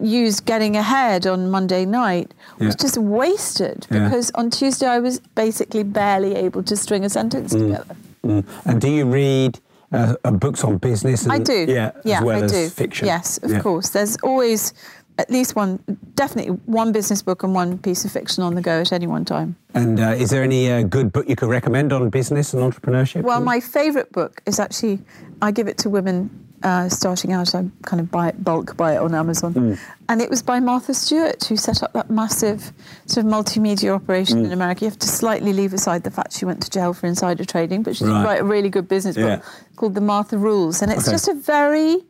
used 0.02 0.46
getting 0.46 0.76
ahead 0.76 1.28
on 1.28 1.50
Monday 1.52 1.86
night 1.86 2.34
was 2.60 2.76
just 2.76 2.98
wasted 2.98 3.86
Yeah. 3.92 4.06
because 4.06 4.32
on 4.32 4.50
Tuesday 4.50 4.88
I 4.88 5.00
was 5.00 5.20
basically 5.36 5.84
barely 5.84 6.36
able 6.36 6.64
to 6.64 6.76
string 6.76 7.06
a 7.06 7.10
sentence 7.10 7.52
together. 7.52 7.96
mm. 8.26 8.44
And 8.66 8.82
do 8.82 8.90
you 8.90 9.06
read 9.06 9.60
uh, 9.92 10.16
uh, 10.24 10.32
books 10.32 10.64
on 10.64 10.78
business? 10.78 11.24
And, 11.24 11.34
I 11.34 11.40
do. 11.40 11.66
Yeah, 11.68 11.92
yeah 12.04 12.24
well 12.24 12.42
I 12.42 12.46
as 12.46 12.52
do. 12.52 12.70
fiction. 12.70 13.06
Yes, 13.08 13.38
of 13.44 13.52
Yeah. 13.52 13.60
course. 13.62 13.90
There's 13.90 14.18
always 14.24 14.74
at 15.20 15.30
least 15.30 15.54
one, 15.56 15.80
definitely 16.16 16.54
one 16.66 16.92
business 16.94 17.22
book 17.22 17.44
and 17.44 17.54
one 17.54 17.78
piece 17.78 18.06
of 18.06 18.12
fiction 18.12 18.42
on 18.42 18.56
the 18.56 18.62
go 18.62 18.80
at 18.80 18.94
any 18.94 19.06
one 19.06 19.26
time. 19.26 19.56
And 19.74 20.00
uh, 20.00 20.12
is 20.24 20.30
there 20.30 20.44
any 20.44 20.72
uh, 20.72 20.84
good 20.84 21.12
book 21.12 21.28
you 21.28 21.36
could 21.36 21.50
recommend 21.50 21.92
on 21.92 22.10
business 22.10 22.54
and 22.54 22.64
entrepreneurship? 22.64 23.24
Well, 23.24 23.42
my 23.42 23.60
favourite 23.60 24.12
book 24.14 24.42
is 24.46 24.60
actually 24.60 25.00
I 25.42 25.52
give 25.52 25.68
it 25.68 25.78
to 25.80 25.90
women 25.90 26.30
uh, 26.64 26.90
starting 26.90 27.32
out. 27.34 27.54
I 27.56 27.66
kind 27.84 28.00
of 28.02 28.10
buy 28.12 28.30
it 28.30 28.44
bulk 28.44 28.76
buy 28.78 28.94
it 28.96 28.98
on 28.98 29.14
Amazon, 29.14 29.54
Hmm. 29.54 29.74
and 30.10 30.22
it 30.22 30.30
was 30.30 30.42
by 30.42 30.60
Martha 30.60 30.94
Stewart 30.94 31.44
who 31.46 31.56
set 31.58 31.84
up 31.84 31.92
that 31.94 32.10
massive 32.10 32.72
sort 33.06 33.26
of 33.26 33.32
multimedia 33.32 33.94
operation 33.94 34.40
Hmm. 34.40 34.46
in 34.46 34.52
America. 34.54 34.86
You 34.86 34.90
have 34.90 35.00
to 35.00 35.08
slightly 35.08 35.52
leave 35.54 35.74
aside 35.74 36.04
the 36.04 36.12
fact 36.12 36.34
she 36.34 36.46
went 36.46 36.62
to 36.64 36.70
jail 36.70 36.94
for 36.94 37.08
insider 37.08 37.44
trading, 37.46 37.84
but 37.84 37.96
she 37.96 38.04
did 38.06 38.12
Right. 38.12 38.26
write 38.26 38.42
a 38.42 38.46
really 38.46 38.70
good 38.70 38.88
business 38.88 39.16
Yeah. 39.18 39.36
book 39.38 39.46
called 39.76 39.96
The 39.96 40.02
Martha 40.14 40.38
Rules, 40.38 40.82
and 40.82 40.92
it's 40.92 41.04
Okay. 41.08 41.12
just 41.12 41.28
a 41.30 41.34
very 41.34 42.04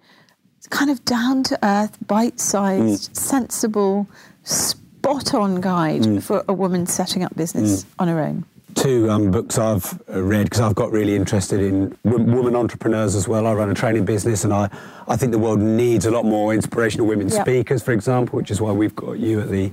kind 0.68 0.90
of 0.92 1.04
down 1.06 1.44
to 1.44 1.60
earth, 1.66 1.98
bite 2.08 2.40
sized, 2.40 3.16
sensible, 3.16 4.08
spot 4.44 5.34
on 5.34 5.62
guide 5.62 6.06
Hmm. 6.06 6.18
for 6.20 6.44
a 6.48 6.54
woman 6.54 6.86
setting 6.86 7.24
up 7.24 7.36
business 7.36 7.86
on 7.98 8.08
her 8.08 8.20
own. 8.20 8.46
two 8.76 9.10
um, 9.10 9.30
books 9.32 9.58
I've 9.58 10.00
uh, 10.14 10.22
read 10.22 10.44
because 10.46 10.62
I've 10.62 10.76
got 10.76 10.92
really 10.92 11.16
interested 11.16 11.60
in 11.60 11.98
w- 12.06 12.24
women 12.24 12.56
entrepreneurs 12.56 13.14
as 13.16 13.28
well. 13.28 13.46
I 13.48 13.54
run 13.54 13.70
a 13.70 13.74
training 13.74 14.06
business, 14.06 14.44
and 14.46 14.54
I, 14.54 14.70
I 15.08 15.18
think 15.18 15.32
the 15.34 15.40
world 15.40 15.60
needs 15.60 16.06
a 16.06 16.12
lot 16.12 16.24
more 16.24 16.54
inspirational 16.54 17.06
women 17.08 17.28
Yeah. 17.30 17.42
speakers, 17.42 17.82
for 17.84 17.92
example, 17.92 18.38
which 18.38 18.52
is 18.52 18.62
why 18.62 18.72
we've 18.72 18.96
got 18.96 19.20
you 19.20 19.42
at 19.42 19.50
the 19.50 19.72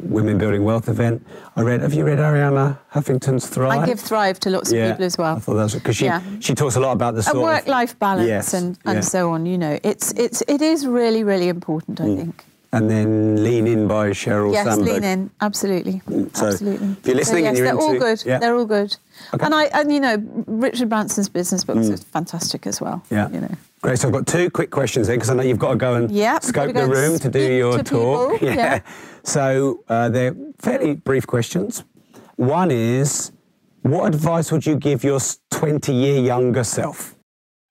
Women 0.00 0.38
Building 0.38 0.64
Wealth 0.64 0.88
event. 0.88 1.26
I 1.56 1.62
read. 1.62 1.80
Have 1.80 1.94
you 1.94 2.04
read 2.04 2.18
Arianna 2.18 2.78
Huffington's 2.92 3.48
Thrive? 3.48 3.82
I 3.82 3.86
give 3.86 4.00
Thrive 4.00 4.38
to 4.40 4.50
lots 4.50 4.72
of 4.72 4.78
people 4.78 5.04
as 5.04 5.16
well. 5.18 5.36
I 5.36 5.40
thought 5.40 5.54
that 5.54 5.62
was 5.62 5.74
because 5.74 5.96
she 5.96 6.06
Yeah. 6.06 6.22
she 6.40 6.54
talks 6.54 6.76
a 6.76 6.80
lot 6.80 6.92
about 6.92 7.14
the 7.14 7.20
a 7.20 7.22
sort 7.22 7.36
of 7.36 7.42
work-life 7.42 7.98
balance 7.98 8.28
Yes, 8.28 8.54
and, 8.54 8.78
and 8.84 8.96
yeah. 8.96 9.00
so 9.00 9.32
on. 9.32 9.46
You 9.46 9.58
know, 9.58 9.78
it's 9.82 10.12
it's 10.12 10.42
it 10.48 10.62
is 10.62 10.86
really 10.86 11.24
really 11.24 11.48
important. 11.48 12.00
I 12.00 12.04
mm. 12.04 12.16
think. 12.16 12.44
And 12.74 12.90
then 12.90 13.42
Lean 13.44 13.66
In 13.66 13.86
by 13.88 14.10
Sheryl 14.10 14.52
Yes, 14.52 14.66
Sandberg. 14.66 14.94
lean 14.94 15.04
in. 15.04 15.30
Absolutely, 15.40 16.02
so 16.34 16.46
absolutely. 16.48 16.88
if 16.88 17.06
you're 17.06 17.16
listening 17.16 17.44
so, 17.44 17.48
and 17.48 17.56
yes, 17.56 17.58
you're 17.58 17.66
they're 17.66 17.78
all 17.78 17.98
good. 17.98 18.22
yeah. 18.26 18.38
They're 18.38 18.56
all 18.56 18.64
good. 18.66 18.96
Okay. 19.32 19.44
And 19.46 19.54
I 19.54 19.64
and 19.66 19.92
you 19.92 20.00
know 20.00 20.16
Richard 20.46 20.88
Branson's 20.88 21.28
business 21.28 21.64
books 21.64 21.88
are 21.88 21.96
fantastic 21.96 22.66
as 22.66 22.80
well. 22.80 23.02
Yeah. 23.10 23.28
You 23.30 23.40
know. 23.40 23.54
Great. 23.82 23.98
So 23.98 24.08
I've 24.08 24.14
got 24.14 24.26
two 24.26 24.50
quick 24.50 24.70
questions 24.70 25.06
then 25.06 25.16
because 25.16 25.30
I 25.30 25.34
know 25.34 25.42
you've 25.42 25.58
got 25.58 25.70
to 25.72 25.76
go 25.76 25.94
and 25.94 26.10
Yeah, 26.10 26.38
scope 26.40 26.72
gotta 26.74 26.86
the 26.86 26.92
room 26.92 27.18
to 27.18 27.28
do 27.30 27.40
your 27.40 27.76
to 27.78 27.82
talk. 27.84 28.32
people, 28.40 28.48
yeah. 28.56 28.80
So 29.22 29.84
uh, 29.88 30.08
they're 30.08 30.34
fairly 30.58 30.94
brief 30.94 31.26
questions. 31.26 31.84
One 32.36 32.70
is, 32.70 33.30
what 33.82 34.06
advice 34.12 34.50
would 34.50 34.66
you 34.66 34.76
give 34.76 35.04
your 35.04 35.20
20 35.50 35.92
year 35.92 36.20
younger 36.20 36.64
self? 36.64 37.13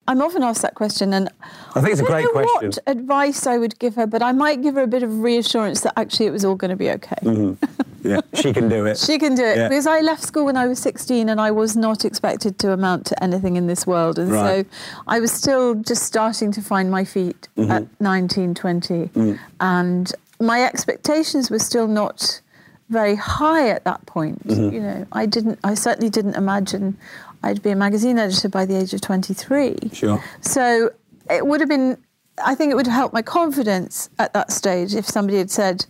I'm 0.06 0.20
often 0.20 0.42
asked 0.42 0.62
that 0.62 0.74
question, 0.74 1.12
and 1.14 1.28
I 1.74 1.80
think 1.80 1.92
it's 1.92 2.00
a 2.00 2.04
don't 2.04 2.12
great 2.12 2.24
know 2.24 2.30
question. 2.32 2.66
What 2.68 2.78
advice 2.86 3.46
I 3.46 3.56
would 3.56 3.78
give 3.78 3.94
her, 3.94 4.06
but 4.06 4.22
I 4.22 4.32
might 4.32 4.60
give 4.62 4.74
her 4.74 4.82
a 4.82 4.86
bit 4.86 5.02
of 5.02 5.20
reassurance 5.20 5.80
that 5.80 5.94
actually 5.98 6.26
it 6.26 6.30
was 6.32 6.44
all 6.44 6.56
going 6.56 6.70
to 6.70 6.76
be 6.76 6.90
okay. 6.90 7.56
Yeah, 8.02 8.20
she 8.34 8.52
can 8.52 8.68
do 8.68 8.84
it. 8.84 8.98
She 9.06 9.18
can 9.18 9.34
do 9.34 9.42
it 9.42 9.56
Yeah. 9.56 9.68
because 9.68 9.86
I 9.86 10.00
left 10.02 10.22
school 10.22 10.44
when 10.44 10.58
I 10.58 10.66
was 10.66 10.78
16 10.78 11.30
and 11.30 11.40
I 11.40 11.50
was 11.50 11.74
not 11.74 12.04
expected 12.04 12.58
to 12.58 12.72
amount 12.72 13.06
to 13.06 13.22
anything 13.24 13.56
in 13.56 13.66
this 13.66 13.86
world. 13.86 14.18
And 14.18 14.30
Right. 14.30 14.66
so 14.66 14.70
I 15.06 15.20
was 15.20 15.32
still 15.32 15.74
just 15.76 16.02
starting 16.02 16.52
to 16.52 16.60
find 16.60 16.90
my 16.90 17.04
feet 17.04 17.48
Mm-hmm. 17.56 17.70
at 17.70 17.84
19, 18.00 18.54
20. 18.54 19.08
Mm. 19.08 19.38
And 19.60 20.12
my 20.38 20.62
expectations 20.64 21.50
were 21.50 21.58
still 21.58 21.86
not 21.86 22.42
very 22.90 23.14
high 23.16 23.70
at 23.70 23.84
that 23.84 24.04
point. 24.04 24.46
Mm-hmm. 24.46 24.74
You 24.74 24.80
know, 24.82 25.06
I 25.12 25.24
didn't, 25.24 25.58
I 25.64 25.72
certainly 25.72 26.10
didn't 26.10 26.34
imagine 26.36 26.98
I'd 27.44 27.62
be 27.62 27.70
a 27.70 27.76
magazine 27.76 28.18
editor 28.18 28.48
by 28.48 28.64
the 28.66 28.76
age 28.76 28.92
of 28.94 29.00
23. 29.00 29.76
Sure. 29.92 30.22
So 30.40 30.90
it 31.30 31.46
would 31.46 31.60
have 31.60 31.68
been, 31.68 31.98
I 32.44 32.54
think 32.54 32.72
it 32.72 32.74
would 32.74 32.86
have 32.86 32.94
helped 32.96 33.14
my 33.14 33.22
confidence 33.22 34.08
at 34.18 34.32
that 34.32 34.50
stage 34.50 34.94
if 34.94 35.06
somebody 35.06 35.38
had 35.38 35.50
said, 35.50 35.86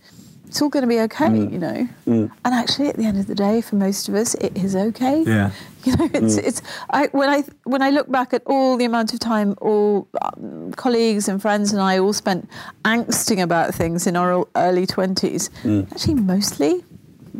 it's 0.47 0.61
all 0.61 0.69
going 0.69 0.83
to 0.83 0.87
be 0.87 0.99
okay, 1.01 1.25
Mm. 1.25 1.51
you 1.51 1.57
know. 1.59 1.89
And 2.05 2.31
actually, 2.45 2.87
at 2.87 2.97
the 2.97 3.05
end 3.05 3.17
of 3.19 3.27
the 3.27 3.35
day, 3.35 3.61
for 3.61 3.75
most 3.77 4.07
of 4.07 4.15
us, 4.15 4.35
it 4.35 4.55
is 4.57 4.75
okay. 4.75 5.23
Yeah. 5.25 5.51
You 5.85 5.95
know, 5.97 6.09
it's, 6.15 6.37
it's 6.37 6.61
I, 6.89 7.09
when 7.11 7.29
I 7.29 7.43
when 7.63 7.83
I 7.83 7.91
look 7.91 8.09
back 8.11 8.33
at 8.33 8.41
all 8.47 8.75
the 8.75 8.85
amount 8.85 9.13
of 9.13 9.19
time 9.19 9.53
all 9.61 10.07
um, 10.19 10.71
colleagues 10.75 11.27
and 11.29 11.39
friends 11.39 11.71
and 11.73 11.79
I 11.79 11.99
all 11.99 12.11
spent 12.11 12.49
angsting 12.83 13.39
about 13.39 13.75
things 13.75 14.07
in 14.07 14.15
our 14.15 14.47
early 14.55 14.87
twenties, 14.87 15.51
actually 15.63 16.15
mostly 16.15 16.83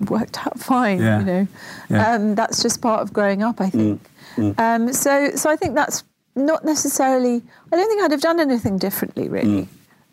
worked 0.10 0.46
out 0.46 0.60
fine. 0.60 1.00
Yeah. 1.00 1.20
You 1.20 1.26
know, 1.26 1.48
Yeah. 1.90 2.14
um, 2.14 2.36
that's 2.36 2.62
just 2.62 2.82
part 2.82 3.02
of 3.02 3.14
growing 3.14 3.44
up, 3.44 3.62
I 3.62 3.70
think. 3.70 4.02
Um, 4.58 4.92
so 4.94 5.32
so 5.36 5.50
I 5.50 5.56
think 5.56 5.76
that's 5.76 6.04
not 6.36 6.66
necessarily. 6.66 7.42
I 7.72 7.76
don't 7.76 7.88
think 7.88 8.02
I'd 8.04 8.12
have 8.12 8.22
done 8.22 8.40
anything 8.40 8.78
differently, 8.78 9.30
really. 9.30 9.68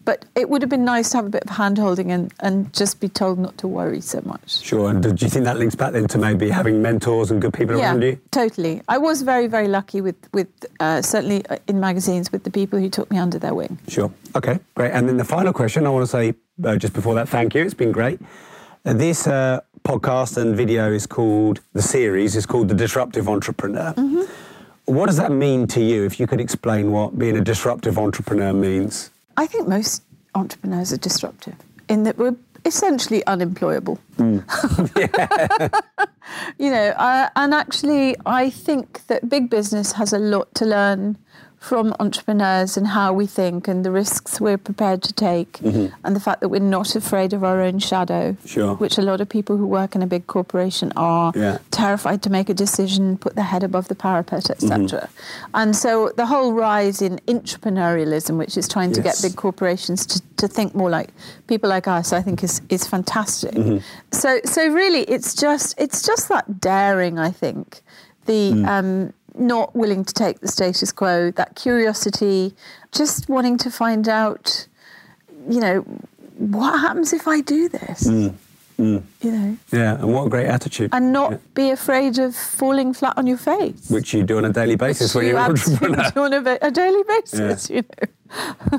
But 0.04 0.24
it 0.34 0.50
would 0.50 0.62
have 0.62 0.68
been 0.68 0.84
nice 0.84 1.10
to 1.10 1.18
have 1.18 1.26
a 1.26 1.30
bit 1.30 1.44
of 1.44 1.50
hand 1.50 1.78
holding 1.78 2.10
and, 2.10 2.32
and 2.40 2.72
just 2.72 2.98
be 2.98 3.08
told 3.08 3.38
not 3.38 3.56
to 3.58 3.68
worry 3.68 4.00
so 4.00 4.20
much. 4.24 4.60
Sure. 4.60 4.90
And 4.90 5.00
do 5.00 5.10
you 5.10 5.30
think 5.30 5.44
that 5.44 5.58
links 5.58 5.76
back 5.76 5.92
then 5.92 6.08
to 6.08 6.18
maybe 6.18 6.50
having 6.50 6.82
mentors 6.82 7.30
and 7.30 7.40
good 7.40 7.52
people 7.54 7.80
around 7.80 8.02
you? 8.02 8.18
Totally. 8.32 8.82
I 8.88 8.98
was 8.98 9.22
very, 9.22 9.46
very 9.46 9.68
lucky 9.68 10.00
with, 10.00 10.16
with 10.32 10.48
uh, 10.80 11.02
certainly 11.02 11.46
uh, 11.46 11.58
in 11.68 11.78
magazines 11.78 12.32
with 12.32 12.42
the 12.42 12.50
people 12.50 12.80
who 12.80 12.90
took 12.90 13.12
me 13.12 13.18
under 13.18 13.38
their 13.38 13.54
wing. 13.54 13.78
Sure. 13.86 14.12
Okay, 14.34 14.58
great. 14.74 14.90
And 14.90 15.08
then 15.08 15.18
the 15.18 15.24
final 15.24 15.52
question 15.52 15.86
I 15.86 15.90
want 15.90 16.02
to 16.02 16.10
say 16.10 16.34
uh, 16.64 16.74
just 16.74 16.94
before 16.94 17.14
that, 17.14 17.28
thank 17.28 17.54
you. 17.54 17.62
It's 17.64 17.72
been 17.72 17.92
great. 17.92 18.18
This 18.84 19.28
uh, 19.28 19.60
podcast 19.84 20.36
and 20.36 20.56
video 20.56 20.90
is 20.92 21.06
called, 21.06 21.60
the 21.72 21.80
series 21.80 22.34
is 22.34 22.46
called 22.46 22.66
The 22.66 22.74
Disruptive 22.74 23.28
Entrepreneur. 23.28 23.92
What 24.86 25.06
does 25.06 25.18
that 25.18 25.30
mean 25.30 25.68
to 25.68 25.80
you 25.80 26.04
if 26.04 26.18
you 26.18 26.26
could 26.26 26.40
explain 26.40 26.90
what 26.90 27.16
being 27.16 27.36
a 27.36 27.40
disruptive 27.40 27.96
entrepreneur 27.96 28.52
means? 28.52 29.10
I 29.36 29.46
think 29.46 29.68
most 29.68 30.02
entrepreneurs 30.34 30.92
are 30.92 30.96
disruptive 30.96 31.54
in 31.88 32.02
that 32.02 32.18
we're 32.18 32.34
essentially 32.64 33.24
unemployable. 33.26 34.00
you 34.18 34.42
know, 36.58 36.88
uh, 36.96 37.28
and 37.36 37.54
actually, 37.54 38.16
I 38.26 38.50
think 38.50 39.06
that 39.06 39.28
big 39.28 39.48
business 39.48 39.92
has 39.92 40.12
a 40.12 40.18
lot 40.18 40.52
to 40.56 40.66
learn 40.66 41.18
from 41.62 41.94
entrepreneurs 42.01 42.77
and 42.77 42.88
how 42.88 43.12
we 43.12 43.25
think 43.25 43.68
and 43.68 43.85
the 43.85 43.90
risks 43.92 44.40
we're 44.40 44.59
prepared 44.59 45.01
to 45.01 45.12
take 45.12 45.53
mm-hmm. 45.59 45.94
and 46.05 46.16
the 46.16 46.18
fact 46.18 46.40
that 46.40 46.48
we're 46.48 46.59
not 46.59 46.96
afraid 46.96 47.33
of 47.33 47.44
our 47.44 47.61
own 47.61 47.79
shadow, 47.79 48.37
Sure. 48.44 48.75
which 48.75 48.98
a 48.98 49.03
lot 49.03 49.20
of 49.20 49.29
people 49.29 49.57
who 49.57 49.66
work 49.66 49.94
in 49.94 50.03
a 50.03 50.07
big 50.09 50.27
corporation 50.27 50.92
are 50.96 51.33
Yeah. 51.37 51.59
terrified 51.70 52.20
to 52.22 52.31
make 52.31 52.51
a 52.51 52.55
decision, 52.55 53.16
put 53.16 53.37
their 53.37 53.44
head 53.44 53.62
above 53.62 53.87
the 53.87 53.94
parapet, 53.94 54.51
etc. 54.51 54.68
Mm-hmm. 54.72 55.51
And 55.55 55.77
so 55.77 56.11
the 56.16 56.27
whole 56.27 56.53
rise 56.53 57.01
in 57.01 57.20
entrepreneurialism, 57.29 58.38
which 58.38 58.57
is 58.57 58.66
trying 58.66 58.92
to 58.94 59.01
get 59.01 59.20
big 59.22 59.37
corporations 59.37 60.05
to, 60.07 60.20
to 60.38 60.48
think 60.48 60.75
more 60.75 60.90
like 60.90 61.11
people 61.46 61.70
like 61.70 61.87
us, 61.87 62.12
I 62.12 62.22
think 62.22 62.42
is 62.42 62.61
is 62.70 62.88
fantastic. 62.88 63.55
Mm-hmm. 63.55 63.79
So 64.11 64.40
so 64.44 64.66
really, 64.66 65.03
it's 65.03 65.33
just 65.37 65.77
it's 65.79 66.03
just 66.03 66.29
that 66.29 66.61
daring. 66.61 67.20
I 67.20 67.31
think 67.31 67.83
the 68.27 68.53
mm. 68.53 68.66
um, 68.66 69.12
not 69.36 69.74
willing 69.74 70.04
to 70.04 70.12
take 70.14 70.40
the 70.40 70.48
status 70.48 70.92
quo, 70.92 71.30
that 71.32 71.56
curiosity, 71.56 72.54
just 72.92 73.28
wanting 73.28 73.56
to 73.58 73.70
find 73.70 74.08
out, 74.08 74.66
you 75.48 75.60
know, 75.60 75.80
what 76.38 76.78
happens 76.80 77.12
if 77.12 77.26
I 77.28 77.40
do 77.40 77.68
this. 77.68 78.04
Mm, 78.06 78.34
mm. 78.78 79.02
You 79.20 79.30
know, 79.30 79.56
Yeah, 79.70 79.94
and 79.94 80.12
what 80.12 80.26
a 80.26 80.30
great 80.30 80.46
attitude. 80.46 80.90
and 80.92 81.12
not 81.12 81.30
Yeah. 81.32 81.36
be 81.54 81.70
afraid 81.70 82.18
of 82.18 82.34
falling 82.34 82.92
flat 82.94 83.14
on 83.16 83.26
your 83.26 83.36
face. 83.38 83.90
Which 83.90 84.12
you 84.14 84.22
do 84.22 84.38
on 84.38 84.44
a 84.44 84.52
daily 84.52 84.76
basis 84.76 85.14
when 85.14 85.24
You 85.24 85.30
you're 85.32 85.38
an 85.40 85.50
entrepreneur. 85.50 86.10
do 86.14 86.20
on 86.24 86.32
a, 86.46 86.58
a 86.62 86.70
daily 86.70 87.02
basis, 87.08 87.70
you 87.70 87.82
know. 87.82 88.08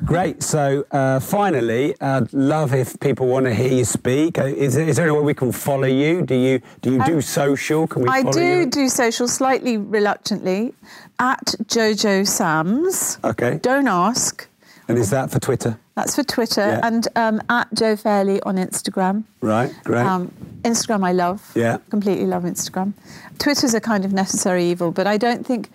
Great. 0.06 0.42
So 0.44 0.86
uh, 0.92 1.20
finally, 1.20 1.96
I'd 2.02 2.32
love 2.34 2.74
if 2.74 3.00
people 3.00 3.28
want 3.28 3.46
to 3.46 3.54
hear 3.54 3.72
you 3.72 3.86
speak. 3.86 4.38
Uh, 4.40 4.46
Is 4.46 4.76
there 4.76 5.06
any 5.06 5.12
way 5.12 5.22
we 5.22 5.34
can 5.34 5.52
follow 5.52 5.88
you? 5.88 6.24
Do 6.24 6.36
you 6.36 6.62
do 6.82 6.94
you 6.94 7.04
do 7.04 7.16
Um, 7.16 7.22
social? 7.22 7.88
Can 7.88 8.04
we 8.04 8.08
I 8.10 8.24
do 8.24 8.42
you? 8.42 8.66
do 8.66 8.90
social 8.90 9.28
slightly 9.28 9.78
reluctantly 9.78 10.74
at 11.20 11.46
Jojo 11.66 12.26
Sams. 12.28 13.18
Okay. 13.24 13.60
Don't 13.62 13.88
ask. 13.88 14.48
And 14.88 14.98
is 14.98 15.10
that 15.12 15.32
for 15.32 15.40
Twitter? 15.40 15.78
That's 15.96 16.16
for 16.16 16.24
Twitter 16.24 16.68
Yeah. 16.68 16.88
and 16.88 17.08
um, 17.16 17.42
at 17.50 17.68
Jo 17.74 17.96
Fairley 17.96 18.42
on 18.42 18.58
Instagram. 18.58 19.24
Right. 19.42 19.72
Great. 19.86 20.06
Um, 20.06 20.32
Instagram, 20.64 21.06
I 21.08 21.12
love. 21.14 21.40
Yeah. 21.56 21.78
Completely 21.90 22.26
love 22.26 22.44
Instagram. 22.44 22.94
Twitter's 23.40 23.74
a 23.74 23.80
kind 23.80 24.04
of 24.04 24.12
necessary 24.12 24.66
evil, 24.66 24.92
but 24.92 25.06
I 25.08 25.18
don't 25.18 25.46
think, 25.46 25.70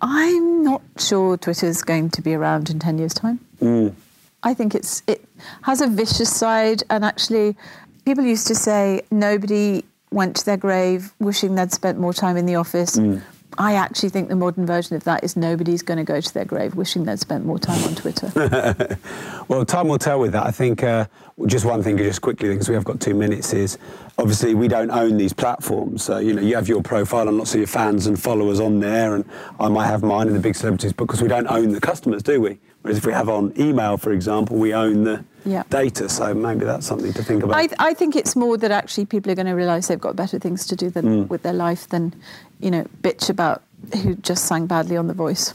I'm 0.00 0.64
not 0.64 0.82
sure 0.98 1.36
Twitter's 1.36 1.82
going 1.82 2.10
to 2.10 2.22
be 2.22 2.34
around 2.34 2.70
in 2.70 2.78
10 2.78 2.98
years' 2.98 3.14
time. 3.14 3.40
Mm. 3.60 3.94
I 4.42 4.54
think 4.54 4.74
it's 4.74 5.02
it 5.06 5.24
has 5.62 5.80
a 5.80 5.88
vicious 5.88 6.34
side, 6.34 6.84
and 6.90 7.04
actually, 7.04 7.56
people 8.04 8.24
used 8.24 8.46
to 8.46 8.54
say 8.54 9.02
nobody 9.10 9.84
went 10.10 10.36
to 10.36 10.44
their 10.46 10.56
grave 10.56 11.12
wishing 11.18 11.54
they'd 11.54 11.72
spent 11.72 11.98
more 11.98 12.14
time 12.14 12.36
in 12.36 12.46
the 12.46 12.54
office. 12.54 12.96
Mm. 12.96 13.20
I 13.56 13.74
actually 13.74 14.10
think 14.10 14.28
the 14.28 14.36
modern 14.36 14.66
version 14.66 14.94
of 14.94 15.04
that 15.04 15.24
is 15.24 15.36
nobody's 15.36 15.82
going 15.82 15.98
to 15.98 16.04
go 16.04 16.20
to 16.20 16.34
their 16.34 16.44
grave 16.44 16.76
wishing 16.76 17.04
they'd 17.04 17.18
spent 17.18 17.44
more 17.44 17.58
time 17.58 17.82
on 17.84 17.94
Twitter. 17.94 18.98
Well, 19.48 19.64
time 19.64 19.88
will 19.88 19.98
tell 19.98 20.20
with 20.20 20.32
that. 20.32 20.44
I 20.44 20.50
think 20.50 20.82
uh, 20.82 21.06
just 21.46 21.64
one 21.64 21.82
thing, 21.82 21.96
just 21.98 22.20
quickly, 22.20 22.48
because 22.50 22.68
we 22.68 22.74
have 22.74 22.84
got 22.84 23.00
two 23.00 23.14
minutes, 23.14 23.52
is 23.52 23.78
obviously 24.18 24.54
we 24.54 24.66
don't 24.68 24.90
own 24.90 25.16
these 25.16 25.32
platforms. 25.32 26.02
So, 26.02 26.18
you 26.18 26.32
know, 26.34 26.42
you 26.42 26.54
have 26.56 26.68
your 26.68 26.82
profile 26.82 27.28
and 27.28 27.38
lots 27.38 27.54
of 27.54 27.58
your 27.60 27.66
fans 27.68 28.06
and 28.06 28.20
followers 28.20 28.58
on 28.60 28.80
there, 28.80 29.14
and 29.14 29.24
I 29.60 29.68
might 29.68 29.86
have 29.86 30.02
mine 30.02 30.26
and 30.26 30.34
the 30.36 30.40
big 30.40 30.56
celebrities, 30.56 30.92
because 30.92 31.22
we 31.22 31.28
don't 31.28 31.46
own 31.48 31.70
the 31.72 31.80
customers, 31.80 32.22
do 32.22 32.40
we? 32.40 32.58
Whereas 32.82 32.98
if 32.98 33.06
we 33.06 33.12
have 33.12 33.28
on 33.28 33.52
email, 33.58 33.96
for 33.96 34.12
example, 34.12 34.56
we 34.56 34.72
own 34.74 35.04
the 35.04 35.24
Yeah. 35.44 35.62
data. 35.70 36.08
So 36.08 36.34
maybe 36.34 36.64
that's 36.64 36.86
something 36.86 37.12
to 37.12 37.22
think 37.22 37.42
about. 37.42 37.56
I, 37.56 37.68
I 37.78 37.94
think 37.94 38.16
it's 38.16 38.34
more 38.36 38.56
that 38.58 38.70
actually 38.70 39.06
people 39.06 39.30
are 39.32 39.34
going 39.34 39.46
to 39.46 39.52
realise 39.52 39.86
they've 39.88 39.98
got 40.00 40.16
better 40.16 40.38
things 40.38 40.66
to 40.66 40.76
do 40.76 40.90
than, 40.90 41.04
Mm. 41.04 41.28
with 41.28 41.42
their 41.42 41.52
life 41.52 41.88
than, 41.88 42.14
you 42.60 42.70
know, 42.70 42.84
bitch 43.02 43.30
about 43.30 43.62
who 44.02 44.14
just 44.16 44.44
sang 44.46 44.66
badly 44.66 44.96
on 44.96 45.06
The 45.06 45.14
Voice. 45.14 45.54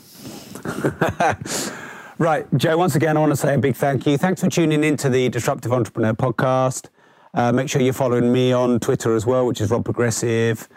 Right, 2.24 2.48
Jo, 2.56 2.78
once 2.78 2.96
again, 2.96 3.18
I 3.18 3.20
want 3.20 3.34
to 3.34 3.36
say 3.36 3.54
a 3.54 3.58
big 3.58 3.76
thank 3.76 4.08
you. 4.08 4.18
Thanks 4.18 4.40
for 4.40 4.50
tuning 4.50 4.86
in 4.86 4.96
to 4.96 5.10
the 5.10 5.28
Disruptive 5.28 5.74
Entrepreneur 5.74 6.14
podcast. 6.14 6.88
Uh, 7.34 7.52
make 7.52 7.68
sure 7.68 7.82
you're 7.82 7.92
following 7.92 8.32
me 8.32 8.54
on 8.54 8.80
Twitter 8.80 9.14
as 9.14 9.26
well, 9.26 9.46
which 9.46 9.60
is 9.60 9.70
Rob 9.70 9.84
Progressive. 9.84 10.70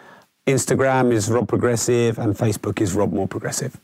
Instagram 0.45 1.13
is 1.13 1.31
Rob 1.31 1.47
Progressive, 1.47 2.19
and 2.19 2.35
Facebook 2.35 2.81
is 2.81 2.93
Rob 2.93 3.13
Moore 3.13 3.29
Progressive. 3.29 3.79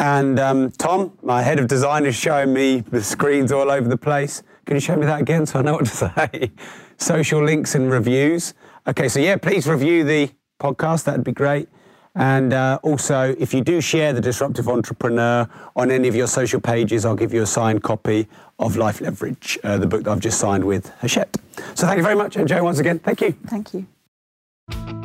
And 0.00 0.40
um, 0.40 0.72
Tom, 0.72 1.16
my 1.22 1.42
head 1.42 1.60
of 1.60 1.68
design, 1.68 2.06
is 2.06 2.16
showing 2.16 2.52
me 2.52 2.80
the 2.80 3.04
screens 3.04 3.52
all 3.52 3.70
over 3.70 3.88
the 3.88 3.96
place. 3.96 4.42
Can 4.64 4.74
you 4.74 4.80
show 4.80 4.96
me 4.96 5.06
that 5.06 5.20
again 5.20 5.46
so 5.46 5.60
I 5.60 5.62
know 5.62 5.74
what 5.74 5.86
to 5.86 6.10
say? 6.16 6.50
Social 6.96 7.40
links 7.40 7.76
and 7.76 7.88
reviews. 7.88 8.52
Okay, 8.88 9.06
so 9.08 9.20
yeah, 9.20 9.36
please 9.36 9.68
review 9.68 10.02
the 10.02 10.30
podcast. 10.58 11.04
That'd 11.04 11.22
be 11.22 11.30
great. 11.30 11.68
And 12.16 12.54
uh, 12.54 12.78
also, 12.82 13.36
if 13.38 13.52
you 13.52 13.60
do 13.60 13.80
share 13.82 14.14
the 14.14 14.22
Disruptive 14.22 14.68
Entrepreneur 14.68 15.48
on 15.76 15.90
any 15.90 16.08
of 16.08 16.16
your 16.16 16.26
social 16.26 16.60
pages, 16.60 17.04
I'll 17.04 17.14
give 17.14 17.32
you 17.32 17.42
a 17.42 17.46
signed 17.46 17.82
copy 17.82 18.26
of 18.58 18.76
Life 18.76 19.02
Leverage, 19.02 19.58
uh, 19.62 19.76
the 19.76 19.86
book 19.86 20.04
that 20.04 20.10
I've 20.10 20.20
just 20.20 20.40
signed 20.40 20.64
with 20.64 20.90
Hachette. 21.00 21.36
So 21.74 21.86
thank 21.86 21.98
you 21.98 22.02
very 22.02 22.16
much. 22.16 22.36
And 22.36 22.48
Jo, 22.48 22.64
once 22.64 22.78
again, 22.78 22.98
thank 23.00 23.20
you. 23.20 23.32
Thank 23.46 23.74
you. 23.74 24.95